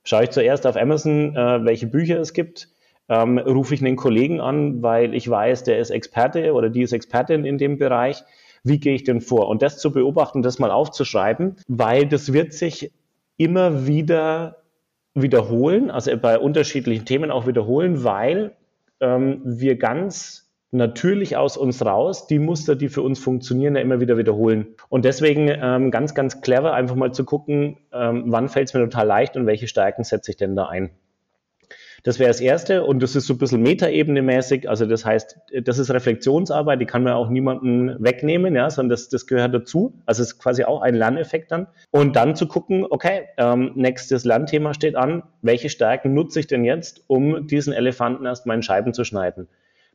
Schaue 0.04 0.26
ich 0.26 0.32
zuerst 0.32 0.68
auf 0.68 0.76
Amazon, 0.76 1.36
äh, 1.36 1.66
welche 1.66 1.88
Bücher 1.88 2.20
es 2.20 2.34
gibt, 2.34 2.70
ähm, 3.10 3.38
rufe 3.38 3.74
ich 3.74 3.82
einen 3.82 3.96
Kollegen 3.96 4.42
an, 4.42 4.82
weil 4.82 5.14
ich 5.14 5.30
weiß, 5.30 5.64
der 5.64 5.80
ist 5.80 5.90
Experte 5.90 6.54
oder 6.54 6.70
die 6.70 6.82
ist 6.82 6.94
Expertin 6.94 7.46
in 7.46 7.58
dem 7.58 7.78
Bereich. 7.78 8.24
Wie 8.64 8.80
gehe 8.80 8.96
ich 8.96 9.04
denn 9.04 9.22
vor? 9.22 9.48
Und 9.50 9.62
das 9.62 9.78
zu 9.78 9.92
beobachten, 9.92 10.42
das 10.42 10.60
mal 10.60 10.72
aufzuschreiben, 10.72 11.58
weil 11.68 12.08
das 12.08 12.32
wird 12.32 12.54
sich 12.54 12.92
immer 13.38 13.88
wieder 13.88 14.64
wiederholen, 15.16 15.92
also 15.92 16.16
bei 16.18 16.40
unterschiedlichen 16.40 17.06
Themen 17.06 17.30
auch 17.30 17.46
wiederholen, 17.46 18.04
weil 18.04 18.56
ähm, 19.00 19.42
wir 19.44 19.78
ganz 19.78 20.43
natürlich 20.74 21.38
aus 21.38 21.58
uns 21.58 21.86
raus 21.86 22.28
die 22.28 22.40
Muster, 22.40 22.76
die 22.76 22.90
für 22.90 23.02
uns 23.02 23.20
funktionieren, 23.20 23.76
ja 23.76 23.82
immer 23.82 24.00
wieder 24.00 24.18
wiederholen. 24.18 24.68
Und 24.90 25.06
deswegen 25.06 25.48
ähm, 25.50 25.92
ganz, 25.92 26.16
ganz 26.16 26.42
clever, 26.42 26.74
einfach 26.74 26.96
mal 26.96 27.14
zu 27.14 27.26
gucken, 27.26 27.78
ähm, 27.92 28.24
wann 28.28 28.50
fällt 28.50 28.70
es 28.70 28.74
mir 28.74 28.82
total 28.82 29.08
leicht 29.08 29.38
und 29.38 29.46
welche 29.46 29.68
Stärken 29.68 30.04
setze 30.04 30.32
ich 30.32 30.38
denn 30.38 30.56
da 30.56 30.68
ein. 30.68 30.90
Das 32.04 32.20
wäre 32.20 32.28
das 32.28 32.42
Erste 32.42 32.84
und 32.84 33.02
das 33.02 33.16
ist 33.16 33.28
so 33.28 33.34
ein 33.34 33.38
bisschen 33.38 33.64
Metaebene-mäßig. 33.64 34.68
Also 34.68 34.86
das 34.86 35.06
heißt, 35.06 35.38
das 35.64 35.80
ist 35.80 35.90
Reflexionsarbeit, 35.90 36.82
die 36.82 36.86
kann 36.86 37.04
man 37.04 37.14
auch 37.14 37.30
niemanden 37.30 37.96
wegnehmen, 38.04 38.56
ja, 38.56 38.70
sondern 38.70 38.90
das, 38.90 39.08
das 39.08 39.26
gehört 39.26 39.54
dazu. 39.54 39.94
Also 40.06 40.22
es 40.22 40.34
ist 40.34 40.40
quasi 40.40 40.66
auch 40.66 40.82
ein 40.82 40.96
Lerneffekt 40.96 41.52
dann. 41.52 41.68
Und 41.92 42.18
dann 42.18 42.36
zu 42.36 42.46
gucken, 42.48 42.86
okay, 42.90 43.30
ähm, 43.38 43.72
nächstes 43.76 44.26
Lernthema 44.26 44.74
steht 44.74 44.98
an, 44.98 45.24
welche 45.42 45.70
Stärken 45.70 46.14
nutze 46.14 46.42
ich 46.42 46.48
denn 46.48 46.66
jetzt, 46.66 47.06
um 47.08 47.48
diesen 47.48 47.72
Elefanten 47.72 48.26
erst 48.26 48.46
in 48.46 48.62
Scheiben 48.64 48.94
zu 48.94 49.06
schneiden? 49.06 49.48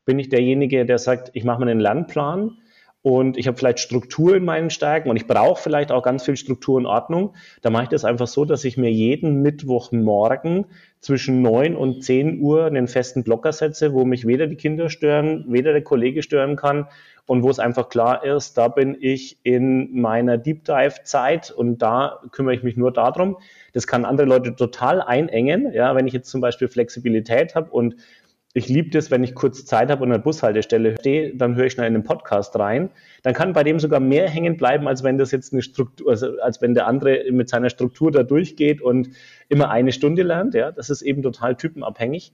Bin 0.05 0.19
ich 0.19 0.29
derjenige, 0.29 0.87
der 0.87 0.99
sagt, 0.99 1.31
ich 1.35 1.45
mache 1.45 1.61
mir 1.61 1.71
einen 1.71 1.81
Lernplan, 1.81 2.57
und 3.03 3.39
ich 3.39 3.47
habe 3.47 3.57
vielleicht 3.57 3.79
Struktur 3.79 4.37
in 4.37 4.45
meinen 4.45 4.71
Stärken 4.71 5.09
und 5.09 5.17
ich 5.17 5.27
brauche 5.27 5.63
vielleicht 5.63 5.93
auch 5.93 6.03
ganz 6.03 6.25
viel 6.25 6.37
Struktur 6.37 6.77
und 6.77 6.87
Ordnung, 6.87 7.35
da 7.63 7.71
mache 7.71 7.85
ich 7.85 7.89
das 7.89 8.05
einfach 8.05 8.27
so, 8.27 8.45
dass 8.45 8.65
ich 8.65 8.77
mir 8.77 8.91
jeden 8.91 9.41
Mittwochmorgen 9.41 10.67
zwischen 11.01 11.41
9 11.41 11.77
und 11.77 12.03
10 12.03 12.41
Uhr 12.41 12.67
einen 12.67 12.89
festen 12.89 13.23
Blocker 13.23 13.53
setze, 13.53 13.95
wo 13.95 14.05
mich 14.05 14.27
weder 14.27 14.49
die 14.49 14.57
Kinder 14.57 14.91
stören, 14.91 15.45
weder 15.49 15.73
der 15.73 15.83
Kollege 15.83 16.23
stören 16.23 16.57
kann 16.57 16.89
und 17.27 17.45
wo 17.45 17.51
es 17.51 17.61
einfach 17.61 17.89
klar 17.89 18.25
ist, 18.25 18.59
da 18.59 18.67
bin 18.67 18.97
ich 18.99 19.39
in 19.45 20.01
meiner 20.01 20.37
Deep 20.37 20.65
Dive 20.65 21.05
Zeit 21.05 21.53
und 21.53 21.79
da 21.79 22.21
kümmere 22.33 22.55
ich 22.55 22.63
mich 22.65 22.77
nur 22.77 22.93
darum. 22.93 23.37
Das 23.75 23.87
kann 23.87 24.05
andere 24.05 24.27
Leute 24.27 24.57
total 24.57 25.01
einengen, 25.03 25.73
ja, 25.73 25.95
wenn 25.95 26.09
ich 26.09 26.15
jetzt 26.15 26.31
zum 26.31 26.41
Beispiel 26.41 26.69
Flexibilität 26.69 27.55
habe 27.55 27.71
und 27.71 27.97
ich 28.59 28.69
liebe 28.69 28.91
das, 28.91 29.11
wenn 29.11 29.25
ich 29.25 29.35
kurz 29.35 29.65
Zeit 29.65 29.91
habe 29.91 30.03
und 30.03 30.11
an 30.11 30.19
der 30.19 30.25
Bushaltestelle 30.25 30.97
stehe, 30.99 31.35
dann 31.35 31.55
höre 31.55 31.67
ich 31.67 31.73
schnell 31.73 31.87
in 31.87 31.95
den 31.95 32.03
Podcast 32.03 32.59
rein. 32.59 32.91
Dann 33.23 33.33
kann 33.33 33.53
bei 33.53 33.65
dem 33.65 33.79
sogar 33.79 34.01
mehr 34.01 34.29
hängen 34.29 34.57
bleiben, 34.57 34.87
als 34.87 35.03
wenn 35.03 35.17
das 35.17 35.31
jetzt 35.31 35.53
eine 35.53 35.63
Struktur, 35.63 36.11
also 36.11 36.39
als 36.41 36.61
wenn 36.61 36.75
der 36.75 36.87
andere 36.87 37.31
mit 37.31 37.49
seiner 37.49 37.71
Struktur 37.71 38.11
da 38.11 38.23
durchgeht 38.23 38.83
und 38.83 39.11
immer 39.49 39.71
eine 39.71 39.93
Stunde 39.93 40.23
lernt. 40.23 40.55
Ja, 40.55 40.73
das 40.73 40.91
ist 40.91 41.03
eben 41.03 41.23
total 41.23 41.57
typenabhängig. 41.57 42.33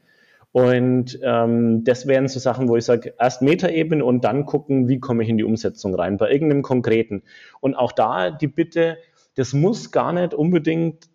Und 0.50 1.18
ähm, 1.22 1.84
das 1.84 2.06
wären 2.06 2.28
so 2.28 2.38
Sachen, 2.38 2.68
wo 2.68 2.76
ich 2.76 2.84
sage, 2.84 3.14
erst 3.18 3.42
Metaebene 3.42 4.04
und 4.04 4.24
dann 4.24 4.46
gucken, 4.46 4.88
wie 4.88 5.00
komme 5.00 5.24
ich 5.24 5.28
in 5.28 5.36
die 5.36 5.44
Umsetzung 5.44 5.94
rein, 5.94 6.16
bei 6.16 6.30
irgendeinem 6.30 6.62
Konkreten. 6.62 7.22
Und 7.60 7.74
auch 7.74 7.92
da 7.92 8.30
die 8.30 8.46
Bitte, 8.46 8.96
das 9.34 9.52
muss 9.52 9.90
gar 9.90 10.12
nicht 10.12 10.32
unbedingt 10.32 11.08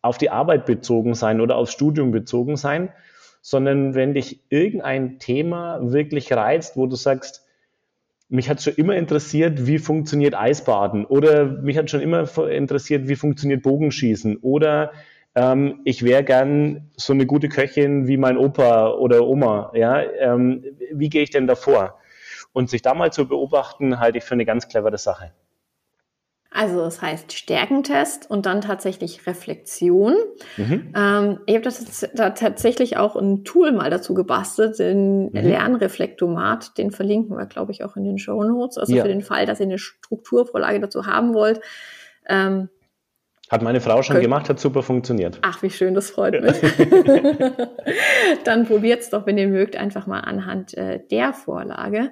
auf 0.00 0.18
die 0.18 0.30
Arbeit 0.30 0.66
bezogen 0.66 1.14
sein 1.14 1.40
oder 1.40 1.56
aufs 1.56 1.72
Studium 1.72 2.10
bezogen 2.10 2.56
sein, 2.56 2.88
sondern 3.42 3.94
wenn 3.94 4.14
dich 4.14 4.40
irgendein 4.48 5.18
Thema 5.18 5.78
wirklich 5.82 6.32
reizt, 6.32 6.76
wo 6.76 6.86
du 6.86 6.96
sagst, 6.96 7.44
mich 8.30 8.48
hat 8.48 8.62
schon 8.62 8.74
immer 8.76 8.96
interessiert, 8.96 9.66
wie 9.66 9.78
funktioniert 9.78 10.34
Eisbaden 10.34 11.04
oder 11.04 11.44
mich 11.44 11.76
hat 11.76 11.90
schon 11.90 12.00
immer 12.00 12.26
interessiert, 12.48 13.08
wie 13.08 13.16
funktioniert 13.16 13.62
Bogenschießen 13.62 14.38
oder 14.38 14.92
ähm, 15.34 15.80
ich 15.84 16.02
wäre 16.02 16.24
gern 16.24 16.90
so 16.96 17.12
eine 17.12 17.26
gute 17.26 17.48
Köchin 17.48 18.06
wie 18.06 18.16
mein 18.16 18.36
Opa 18.36 18.90
oder 18.90 19.26
Oma. 19.26 19.72
Ja, 19.74 20.02
ähm, 20.02 20.64
wie 20.92 21.08
gehe 21.08 21.22
ich 21.22 21.30
denn 21.30 21.46
davor? 21.46 21.98
Und 22.52 22.68
sich 22.68 22.82
da 22.82 22.94
mal 22.94 23.12
zu 23.12 23.26
beobachten, 23.26 23.98
halte 23.98 24.18
ich 24.18 24.24
für 24.24 24.34
eine 24.34 24.44
ganz 24.44 24.68
clevere 24.68 24.98
Sache. 24.98 25.32
Also 26.54 26.80
das 26.80 27.00
heißt 27.00 27.32
Stärkentest 27.32 28.30
und 28.30 28.46
dann 28.46 28.60
tatsächlich 28.60 29.26
Reflexion. 29.26 30.14
Mhm. 30.56 30.92
Ähm, 30.94 31.38
ich 31.46 31.54
habe 31.54 31.68
da 32.14 32.30
tatsächlich 32.30 32.96
auch 32.96 33.16
ein 33.16 33.44
Tool 33.44 33.72
mal 33.72 33.90
dazu 33.90 34.14
gebastelt, 34.14 34.78
den 34.78 35.26
mhm. 35.26 35.30
Lernreflektomat, 35.32 36.76
den 36.76 36.90
verlinken 36.90 37.36
wir, 37.36 37.46
glaube 37.46 37.72
ich, 37.72 37.84
auch 37.84 37.96
in 37.96 38.04
den 38.04 38.18
Show 38.18 38.42
Notes. 38.44 38.76
Also 38.76 38.94
ja. 38.94 39.02
für 39.02 39.08
den 39.08 39.22
Fall, 39.22 39.46
dass 39.46 39.60
ihr 39.60 39.66
eine 39.66 39.78
Strukturvorlage 39.78 40.80
dazu 40.80 41.06
haben 41.06 41.32
wollt. 41.32 41.60
Ähm, 42.28 42.68
hat 43.52 43.60
meine 43.60 43.82
Frau 43.82 44.02
schon 44.02 44.18
gemacht, 44.18 44.48
hat 44.48 44.58
super 44.58 44.82
funktioniert. 44.82 45.38
Ach, 45.42 45.62
wie 45.62 45.68
schön, 45.68 45.92
das 45.92 46.10
freut 46.10 46.40
mich. 46.42 46.58
Dann 48.44 48.64
probiert's 48.66 49.10
doch, 49.10 49.26
wenn 49.26 49.36
ihr 49.36 49.48
mögt, 49.48 49.76
einfach 49.76 50.06
mal 50.06 50.20
anhand 50.20 50.74
äh, 50.78 51.00
der 51.10 51.34
Vorlage. 51.34 52.10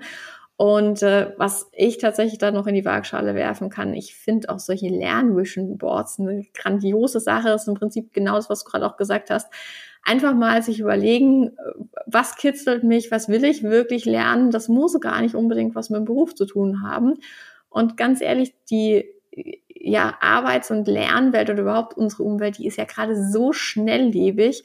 Und 0.61 1.01
äh, 1.01 1.33
was 1.38 1.70
ich 1.73 1.96
tatsächlich 1.96 2.37
da 2.37 2.51
noch 2.51 2.66
in 2.66 2.75
die 2.75 2.85
Waagschale 2.85 3.35
werfen 3.35 3.70
kann, 3.70 3.94
ich 3.94 4.14
finde 4.14 4.51
auch 4.51 4.59
solche 4.59 4.88
Lernvision 4.88 5.79
Boards 5.79 6.20
eine 6.20 6.44
grandiose 6.53 7.18
Sache. 7.18 7.49
Das 7.49 7.62
ist 7.62 7.68
im 7.68 7.77
Prinzip 7.77 8.12
genau 8.12 8.35
das, 8.35 8.51
was 8.51 8.62
du 8.62 8.70
gerade 8.70 8.85
auch 8.85 8.99
gesagt 8.99 9.31
hast. 9.31 9.51
Einfach 10.05 10.35
mal 10.35 10.62
sich 10.62 10.79
überlegen, 10.79 11.57
was 12.05 12.37
kitzelt 12.37 12.85
mich, 12.85 13.11
was 13.11 13.31
will 13.31 13.42
ich 13.44 13.62
wirklich 13.62 14.05
lernen. 14.05 14.51
Das 14.51 14.68
muss 14.68 15.01
gar 15.01 15.23
nicht 15.23 15.35
unbedingt 15.35 15.75
was 15.75 15.88
mit 15.88 16.01
dem 16.01 16.05
Beruf 16.05 16.35
zu 16.35 16.44
tun 16.44 16.83
haben. 16.83 17.14
Und 17.70 17.96
ganz 17.96 18.20
ehrlich, 18.20 18.53
die 18.68 19.07
ja, 19.75 20.18
Arbeits- 20.20 20.70
und 20.70 20.87
Lernwelt 20.87 21.49
oder 21.49 21.62
überhaupt 21.62 21.96
unsere 21.96 22.25
Umwelt, 22.25 22.59
die 22.59 22.66
ist 22.66 22.77
ja 22.77 22.85
gerade 22.85 23.16
so 23.16 23.55
schnelllebig 23.55 24.62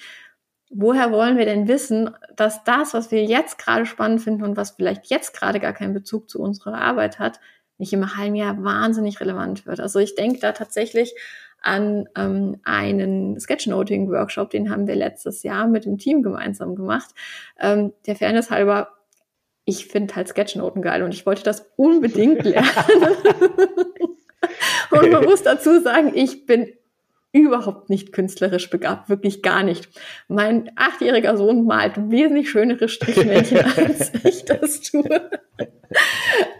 woher 0.70 1.12
wollen 1.12 1.38
wir 1.38 1.46
denn 1.46 1.68
wissen, 1.68 2.10
dass 2.36 2.64
das, 2.64 2.94
was 2.94 3.12
wir 3.12 3.24
jetzt 3.24 3.58
gerade 3.58 3.86
spannend 3.86 4.22
finden 4.22 4.44
und 4.44 4.58
was 4.58 4.72
vielleicht 4.72 5.08
jetzt 5.08 5.34
gerade 5.34 5.60
gar 5.60 5.74
keinen 5.74 5.94
Bezug 5.94 6.30
zu 6.30 6.42
unserer 6.42 6.76
Arbeit 6.76 7.20
hat, 7.20 7.40
nicht 7.78 7.94
im 7.94 8.18
halben 8.18 8.36
Jahr 8.36 8.64
wahnsinnig 8.64 9.20
relevant 9.20 9.66
wird. 9.66 9.80
Also 9.80 10.00
ich 10.00 10.16
denke 10.16 10.40
da 10.40 10.54
tatsächlich 10.54 11.14
an 11.62 12.08
ähm, 12.16 12.58
einen 12.64 13.40
Sketchnoting-Workshop, 13.40 14.52
den 14.52 14.70
haben 14.70 14.88
wir 14.88 14.96
letztes 14.96 15.44
Jahr 15.44 15.68
mit 15.68 15.86
dem 15.86 15.98
Team 15.98 16.22
gemeinsam 16.22 16.76
gemacht. 16.76 17.10
Ähm, 17.60 17.94
der 18.06 18.16
Fairness 18.16 18.52
halber, 18.52 18.90
ich 19.66 19.88
finde 19.88 20.16
halt 20.16 20.28
Sketchnoten 20.28 20.82
geil 20.82 21.02
und 21.02 21.14
ich 21.14 21.26
wollte 21.26 21.44
das 21.44 21.72
unbedingt 21.76 22.44
lernen. 22.44 22.68
und 24.92 25.12
man 25.12 25.26
muss 25.26 25.42
dazu 25.42 25.82
sagen, 25.82 26.12
ich 26.14 26.46
bin 26.46 26.72
überhaupt 27.36 27.90
nicht 27.90 28.14
künstlerisch 28.14 28.70
begabt, 28.70 29.10
wirklich 29.10 29.44
gar 29.44 29.62
nicht. 29.62 29.90
Mein 30.30 30.72
achtjähriger 30.78 31.36
Sohn 31.36 31.66
malt 31.66 31.94
wesentlich 32.10 32.50
schönere 32.50 32.88
Strichmännchen, 32.88 33.60
als 33.76 34.14
ich 34.24 34.46
das 34.46 34.80
tue. 34.80 35.30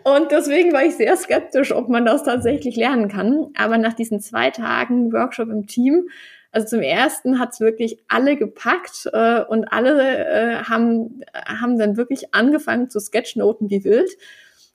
Und 0.04 0.32
deswegen 0.32 0.74
war 0.74 0.84
ich 0.84 0.96
sehr 0.96 1.16
skeptisch, 1.16 1.72
ob 1.72 1.88
man 1.88 2.06
das 2.06 2.26
tatsächlich 2.26 2.76
lernen 2.76 3.08
kann. 3.08 3.48
Aber 3.58 3.78
nach 3.78 3.94
diesen 3.94 4.20
zwei 4.20 4.52
Tagen 4.52 5.14
Workshop 5.14 5.48
im 5.48 5.66
Team, 5.66 6.10
also 6.52 6.68
zum 6.68 6.82
ersten 6.82 7.40
hat 7.40 7.54
es 7.54 7.62
wirklich 7.62 8.04
alle 8.10 8.36
gepackt 8.36 9.10
äh, 9.14 9.44
und 9.44 9.72
alle 9.72 10.26
äh, 10.28 10.56
haben, 10.64 11.22
haben 11.34 11.80
dann 11.80 11.96
wirklich 11.96 12.34
angefangen 12.34 12.90
zu 12.90 13.00
Sketchnoten 13.00 13.70
wie 13.70 13.86
wild. 13.86 14.10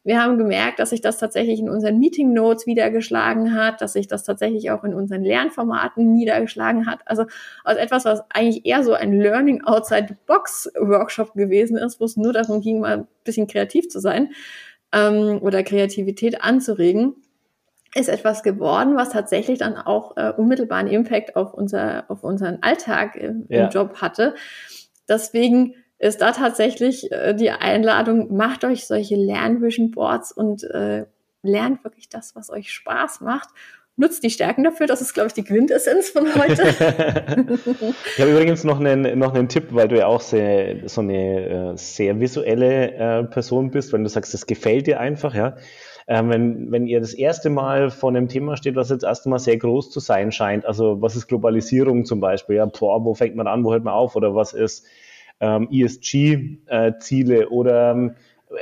Wir 0.03 0.23
haben 0.23 0.39
gemerkt, 0.39 0.79
dass 0.79 0.91
sich 0.91 1.03
das 1.03 1.19
tatsächlich 1.19 1.61
in 1.61 1.69
unseren 1.69 1.99
Meeting 1.99 2.33
Notes 2.33 2.67
niedergeschlagen 2.67 3.55
hat, 3.55 3.83
dass 3.83 3.93
sich 3.93 4.09
das 4.09 4.25
tatsächlich 4.25 4.71
auch 4.71 4.83
in 4.83 4.95
unseren 4.95 5.23
Lernformaten 5.23 6.13
niedergeschlagen 6.13 6.87
hat. 6.87 7.01
Also 7.05 7.25
aus 7.65 7.77
etwas, 7.77 8.07
was 8.07 8.23
eigentlich 8.31 8.65
eher 8.65 8.83
so 8.83 8.95
ein 8.95 9.13
Learning 9.13 9.63
Outside 9.65 10.07
the 10.09 10.17
Box 10.27 10.71
Workshop 10.79 11.35
gewesen 11.35 11.77
ist, 11.77 12.01
wo 12.01 12.07
es 12.07 12.17
nur 12.17 12.33
darum 12.33 12.63
ging, 12.63 12.81
mal 12.81 12.99
ein 13.01 13.09
bisschen 13.25 13.47
kreativ 13.47 13.91
zu 13.91 14.01
sein 14.01 14.31
ähm, 14.93 15.39
oder 15.43 15.63
Kreativität 15.63 16.43
anzuregen, 16.43 17.17
ist 17.95 18.09
etwas 18.09 18.43
geworden, 18.43 18.97
was 18.97 19.11
tatsächlich 19.11 19.59
dann 19.59 19.77
auch 19.77 20.17
äh, 20.17 20.33
unmittelbaren 20.35 20.87
Impact 20.87 21.37
auf 21.37 21.53
unser 21.53 22.05
auf 22.09 22.23
unseren 22.25 22.59
Alltag 22.63 23.17
im, 23.17 23.47
ja. 23.49 23.65
im 23.65 23.71
Job 23.71 24.01
hatte. 24.01 24.35
Deswegen 25.09 25.75
ist 26.01 26.23
da 26.23 26.33
tatsächlich 26.33 27.13
äh, 27.13 27.35
die 27.35 27.51
Einladung, 27.51 28.35
macht 28.35 28.65
euch 28.65 28.87
solche 28.87 29.17
Lernvision 29.17 29.91
Boards 29.91 30.33
und 30.33 30.65
äh, 30.65 31.05
lernt 31.43 31.85
wirklich 31.85 32.09
das, 32.09 32.35
was 32.35 32.51
euch 32.51 32.73
Spaß 32.73 33.21
macht. 33.21 33.51
Nutzt 33.97 34.23
die 34.23 34.31
Stärken 34.31 34.65
dafür, 34.65 34.87
das 34.87 35.03
ist, 35.03 35.13
glaube 35.13 35.27
ich, 35.27 35.35
die 35.35 35.45
Quintessenz 35.45 36.09
von 36.09 36.35
heute. 36.35 36.63
ich 38.07 38.19
habe 38.19 38.31
übrigens 38.31 38.65
noch 38.65 38.81
einen, 38.81 39.19
noch 39.19 39.35
einen 39.35 39.49
Tipp, 39.51 39.67
weil 39.73 39.89
du 39.89 39.99
ja 39.99 40.07
auch 40.07 40.23
sehr, 40.23 40.89
so 40.89 41.03
eine 41.03 41.73
äh, 41.73 41.77
sehr 41.77 42.19
visuelle 42.19 42.95
äh, 42.95 43.25
Person 43.25 43.71
bist, 43.71 43.93
wenn 43.93 44.03
du 44.03 44.09
sagst, 44.09 44.33
das 44.33 44.47
gefällt 44.47 44.87
dir 44.87 45.01
einfach, 45.01 45.35
ja. 45.35 45.57
Ähm, 46.09 46.31
wenn, 46.31 46.73
wenn 46.73 46.87
ihr 46.87 47.01
das 47.01 47.13
erste 47.13 47.51
Mal 47.51 47.91
vor 47.91 48.09
einem 48.09 48.29
Thema 48.29 48.57
steht, 48.57 48.75
was 48.75 48.89
jetzt 48.89 49.05
erst 49.05 49.27
einmal 49.27 49.39
sehr 49.39 49.59
groß 49.59 49.91
zu 49.91 50.01
sein 50.01 50.33
scheint, 50.33 50.65
also 50.65 51.03
was 51.03 51.15
ist 51.15 51.29
Globalisierung 51.29 52.07
zum 52.07 52.21
Beispiel, 52.21 52.57
ja, 52.57 52.65
boah, 52.65 53.05
wo 53.05 53.15
fängt 53.15 53.37
man 53.37 53.47
an, 53.47 53.65
wo 53.65 53.73
hört 53.73 53.85
man 53.85 53.93
auf 53.93 54.17
oder 54.17 54.35
was 54.35 54.55
ist 54.55 54.87
ähm, 55.41 55.69
ESG-Ziele 55.71 57.49
oder 57.49 58.15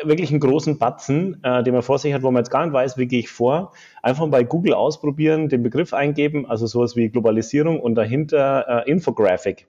wirklich 0.04 0.30
einen 0.30 0.40
großen 0.40 0.78
Batzen, 0.78 1.42
äh, 1.42 1.62
den 1.62 1.72
man 1.72 1.82
vor 1.82 1.98
sich 1.98 2.12
hat, 2.12 2.22
wo 2.22 2.30
man 2.30 2.42
jetzt 2.42 2.50
gar 2.50 2.64
nicht 2.64 2.74
weiß, 2.74 2.98
wie 2.98 3.06
gehe 3.06 3.20
ich 3.20 3.30
vor. 3.30 3.72
Einfach 4.02 4.26
bei 4.28 4.44
Google 4.44 4.74
ausprobieren, 4.74 5.48
den 5.48 5.62
Begriff 5.62 5.94
eingeben, 5.94 6.46
also 6.46 6.66
sowas 6.66 6.96
wie 6.96 7.08
Globalisierung 7.08 7.80
und 7.80 7.94
dahinter 7.94 8.84
äh, 8.86 8.90
Infographic. 8.90 9.66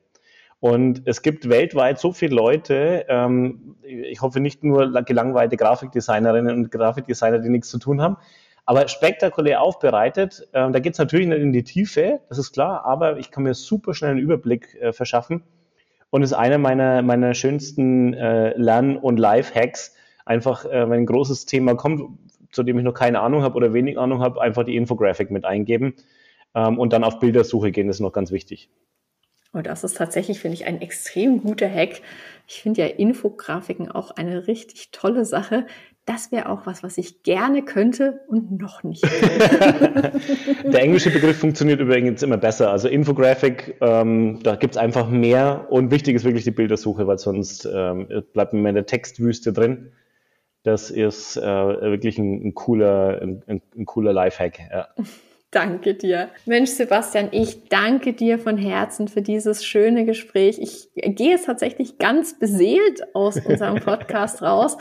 Und 0.60 1.04
es 1.06 1.22
gibt 1.22 1.48
weltweit 1.48 2.00
so 2.00 2.12
viele 2.12 2.36
Leute, 2.36 3.06
ähm, 3.08 3.76
ich 3.82 4.22
hoffe 4.22 4.42
nicht 4.42 4.64
nur 4.64 4.92
gelangweilte 5.04 5.56
Grafikdesignerinnen 5.56 6.54
und 6.54 6.72
Grafikdesigner, 6.72 7.40
die 7.40 7.50
nichts 7.50 7.70
zu 7.70 7.80
tun 7.80 8.02
haben, 8.02 8.18
aber 8.66 8.90
spektakulär 8.90 9.62
aufbereitet. 9.62 10.50
Ähm, 10.54 10.74
da 10.74 10.80
geht 10.80 10.94
es 10.94 11.00
natürlich 11.00 11.28
nicht 11.28 11.40
in 11.40 11.54
die 11.54 11.64
Tiefe, 11.64 12.20
das 12.28 12.38
ist 12.38 12.52
klar, 12.52 12.86
aber 12.86 13.18
ich 13.18 13.32
kann 13.32 13.44
mir 13.44 13.54
super 13.54 13.94
schnell 13.94 14.12
einen 14.12 14.20
Überblick 14.20 14.76
äh, 14.82 14.92
verschaffen 14.92 15.44
und 16.10 16.24
ist 16.24 16.34
einer 16.34 16.58
meiner, 16.58 17.02
meiner 17.02 17.34
schönsten 17.34 18.14
äh, 18.14 18.58
Lern- 18.58 18.98
und 18.98 19.18
Live-Hacks. 19.18 19.96
Einfach, 20.26 20.66
äh, 20.66 20.90
wenn 20.90 21.02
ein 21.02 21.06
großes 21.06 21.46
Thema 21.46 21.76
kommt, 21.76 22.18
zu 22.52 22.64
dem 22.64 22.78
ich 22.78 22.84
noch 22.84 22.94
keine 22.94 23.20
Ahnung 23.20 23.44
habe 23.44 23.56
oder 23.56 23.74
wenig 23.74 23.98
Ahnung 23.98 24.22
habe, 24.22 24.42
einfach 24.42 24.64
die 24.64 24.76
Infografik 24.76 25.32
mit 25.32 25.46
eingeben 25.46 25.96
ähm, 26.56 26.80
und 26.80 26.94
dann 26.94 27.04
auf 27.04 27.20
Bildersuche 27.20 27.72
gehen, 27.72 27.88
das 27.88 27.98
ist 27.98 28.02
noch 28.02 28.14
ganz 28.14 28.32
wichtig. 28.32 28.70
Und 29.52 29.66
das 29.66 29.84
ist 29.84 29.98
tatsächlich, 29.98 30.40
finde 30.40 30.56
ich, 30.56 30.68
ein 30.68 30.80
extrem 30.80 31.42
guter 31.42 31.68
Hack. 31.68 32.02
Ich 32.48 32.62
finde 32.62 32.82
ja 32.82 32.88
Infografiken 32.88 33.90
auch 33.90 34.12
eine 34.12 34.48
richtig 34.48 34.92
tolle 34.92 35.26
Sache. 35.26 35.66
Das 36.10 36.32
wäre 36.32 36.50
auch 36.50 36.66
was, 36.66 36.82
was 36.82 36.98
ich 36.98 37.22
gerne 37.22 37.62
könnte 37.62 38.22
und 38.28 38.60
noch 38.60 38.82
nicht. 38.82 39.04
Der 40.64 40.82
englische 40.82 41.12
Begriff 41.12 41.38
funktioniert 41.38 41.80
übrigens 41.80 42.24
immer 42.24 42.38
besser. 42.38 42.72
Also 42.72 42.88
Infographic, 42.88 43.78
ähm, 43.80 44.40
da 44.42 44.56
gibt 44.56 44.74
es 44.74 44.78
einfach 44.80 45.08
mehr 45.08 45.68
und 45.70 45.92
wichtig 45.92 46.16
ist 46.16 46.24
wirklich 46.24 46.46
die 46.46 46.50
Bildersuche, 46.50 47.06
weil 47.06 47.20
sonst 47.20 47.70
ähm, 47.72 48.08
bleibt 48.34 48.54
man 48.54 48.66
in 48.66 48.74
der 48.74 48.88
Textwüste 48.88 49.54
drin. 49.54 49.92
Das 50.64 50.90
ist 50.90 51.38
äh, 51.38 51.44
wirklich 51.44 52.18
ein, 52.18 52.44
ein 52.44 52.56
cooler, 52.56 53.22
ein, 53.22 53.62
ein 53.78 53.86
cooler 53.86 54.12
Lifehack. 54.12 54.62
Ja. 54.72 54.88
Danke 55.52 55.96
dir. 55.96 56.30
Mensch, 56.46 56.70
Sebastian, 56.70 57.30
ich 57.32 57.70
danke 57.70 58.14
dir 58.14 58.38
von 58.38 58.56
Herzen 58.56 59.08
für 59.08 59.24
dieses 59.24 59.66
schöne 59.66 60.06
Gespräch. 60.06 60.60
Ich 60.60 60.90
gehe 60.94 61.32
jetzt 61.32 61.48
tatsächlich 61.48 61.98
ganz 61.98 62.38
beseelt 62.38 63.16
aus 63.16 63.44
unserem 63.44 63.80
Podcast 63.84 64.44
raus, 64.44 64.78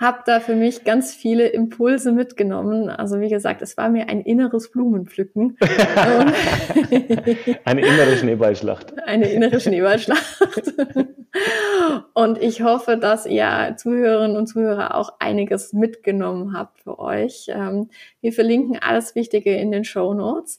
habe 0.00 0.20
da 0.24 0.40
für 0.40 0.54
mich 0.54 0.84
ganz 0.84 1.14
viele 1.14 1.48
Impulse 1.48 2.12
mitgenommen. 2.12 2.88
Also 2.88 3.20
wie 3.20 3.28
gesagt, 3.28 3.60
es 3.60 3.76
war 3.76 3.90
mir 3.90 4.08
ein 4.08 4.22
inneres 4.22 4.70
Blumenpflücken. 4.70 5.58
Eine 7.64 7.82
innere 7.82 8.16
Schneeballschlacht. 8.16 8.98
Eine 9.02 9.30
innere 9.30 9.60
Schneeballschlacht. 9.60 10.16
Und 12.14 12.38
ich 12.38 12.62
hoffe, 12.62 12.96
dass 12.96 13.26
ihr 13.26 13.74
Zuhörerinnen 13.76 14.36
und 14.36 14.46
Zuhörer 14.46 14.94
auch 14.94 15.14
einiges 15.18 15.72
mitgenommen 15.72 16.56
habt 16.56 16.80
für 16.80 16.98
euch. 16.98 17.46
Ähm, 17.48 17.90
wir 18.20 18.32
verlinken 18.32 18.78
alles 18.80 19.14
Wichtige 19.14 19.54
in 19.56 19.70
den 19.70 19.84
Show 19.84 20.14
Notes. 20.14 20.58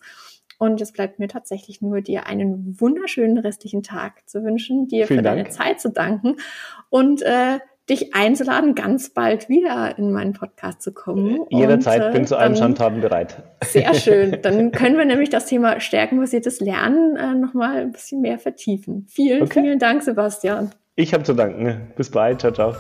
Und 0.60 0.82
es 0.82 0.92
bleibt 0.92 1.20
mir 1.20 1.28
tatsächlich 1.28 1.82
nur, 1.82 2.02
dir 2.02 2.26
einen 2.26 2.80
wunderschönen 2.80 3.38
restlichen 3.38 3.84
Tag 3.84 4.28
zu 4.28 4.44
wünschen, 4.44 4.88
dir 4.88 5.06
Vielen 5.06 5.20
für 5.20 5.24
Dank. 5.24 5.38
deine 5.38 5.50
Zeit 5.50 5.80
zu 5.80 5.90
danken 5.90 6.38
und 6.90 7.22
äh, 7.22 7.60
dich 7.90 8.14
einzuladen, 8.14 8.76
ganz 8.76 9.10
bald 9.10 9.50
wieder 9.50 9.98
in 9.98 10.12
meinen 10.12 10.34
Podcast 10.34 10.82
zu 10.82 10.94
kommen. 10.94 11.46
Jederzeit 11.50 12.02
und, 12.02 12.10
äh, 12.10 12.12
bin 12.14 12.28
zu 12.28 12.38
allen 12.38 12.56
Schandtaten 12.56 13.02
bereit. 13.02 13.44
Sehr 13.64 13.94
schön. 13.94 14.40
Dann 14.42 14.72
können 14.72 14.98
wir 14.98 15.06
nämlich 15.06 15.30
das 15.30 15.46
Thema 15.46 15.80
stärkenbasiertes 15.80 16.60
Lernen 16.60 17.16
äh, 17.16 17.34
nochmal 17.34 17.78
ein 17.78 17.92
bisschen 17.92 18.22
mehr 18.22 18.40
vertiefen. 18.40 19.06
Vielen, 19.10 19.44
okay. 19.44 19.62
vielen 19.62 19.80
Dank, 19.80 20.04
Sebastian. 20.04 20.72
Ich 20.96 21.14
habe 21.14 21.24
zu 21.24 21.34
danken. 21.34 21.92
Bis 21.96 22.10
bald. 22.10 22.42
Ciao, 22.42 22.52
ciao. 22.52 22.76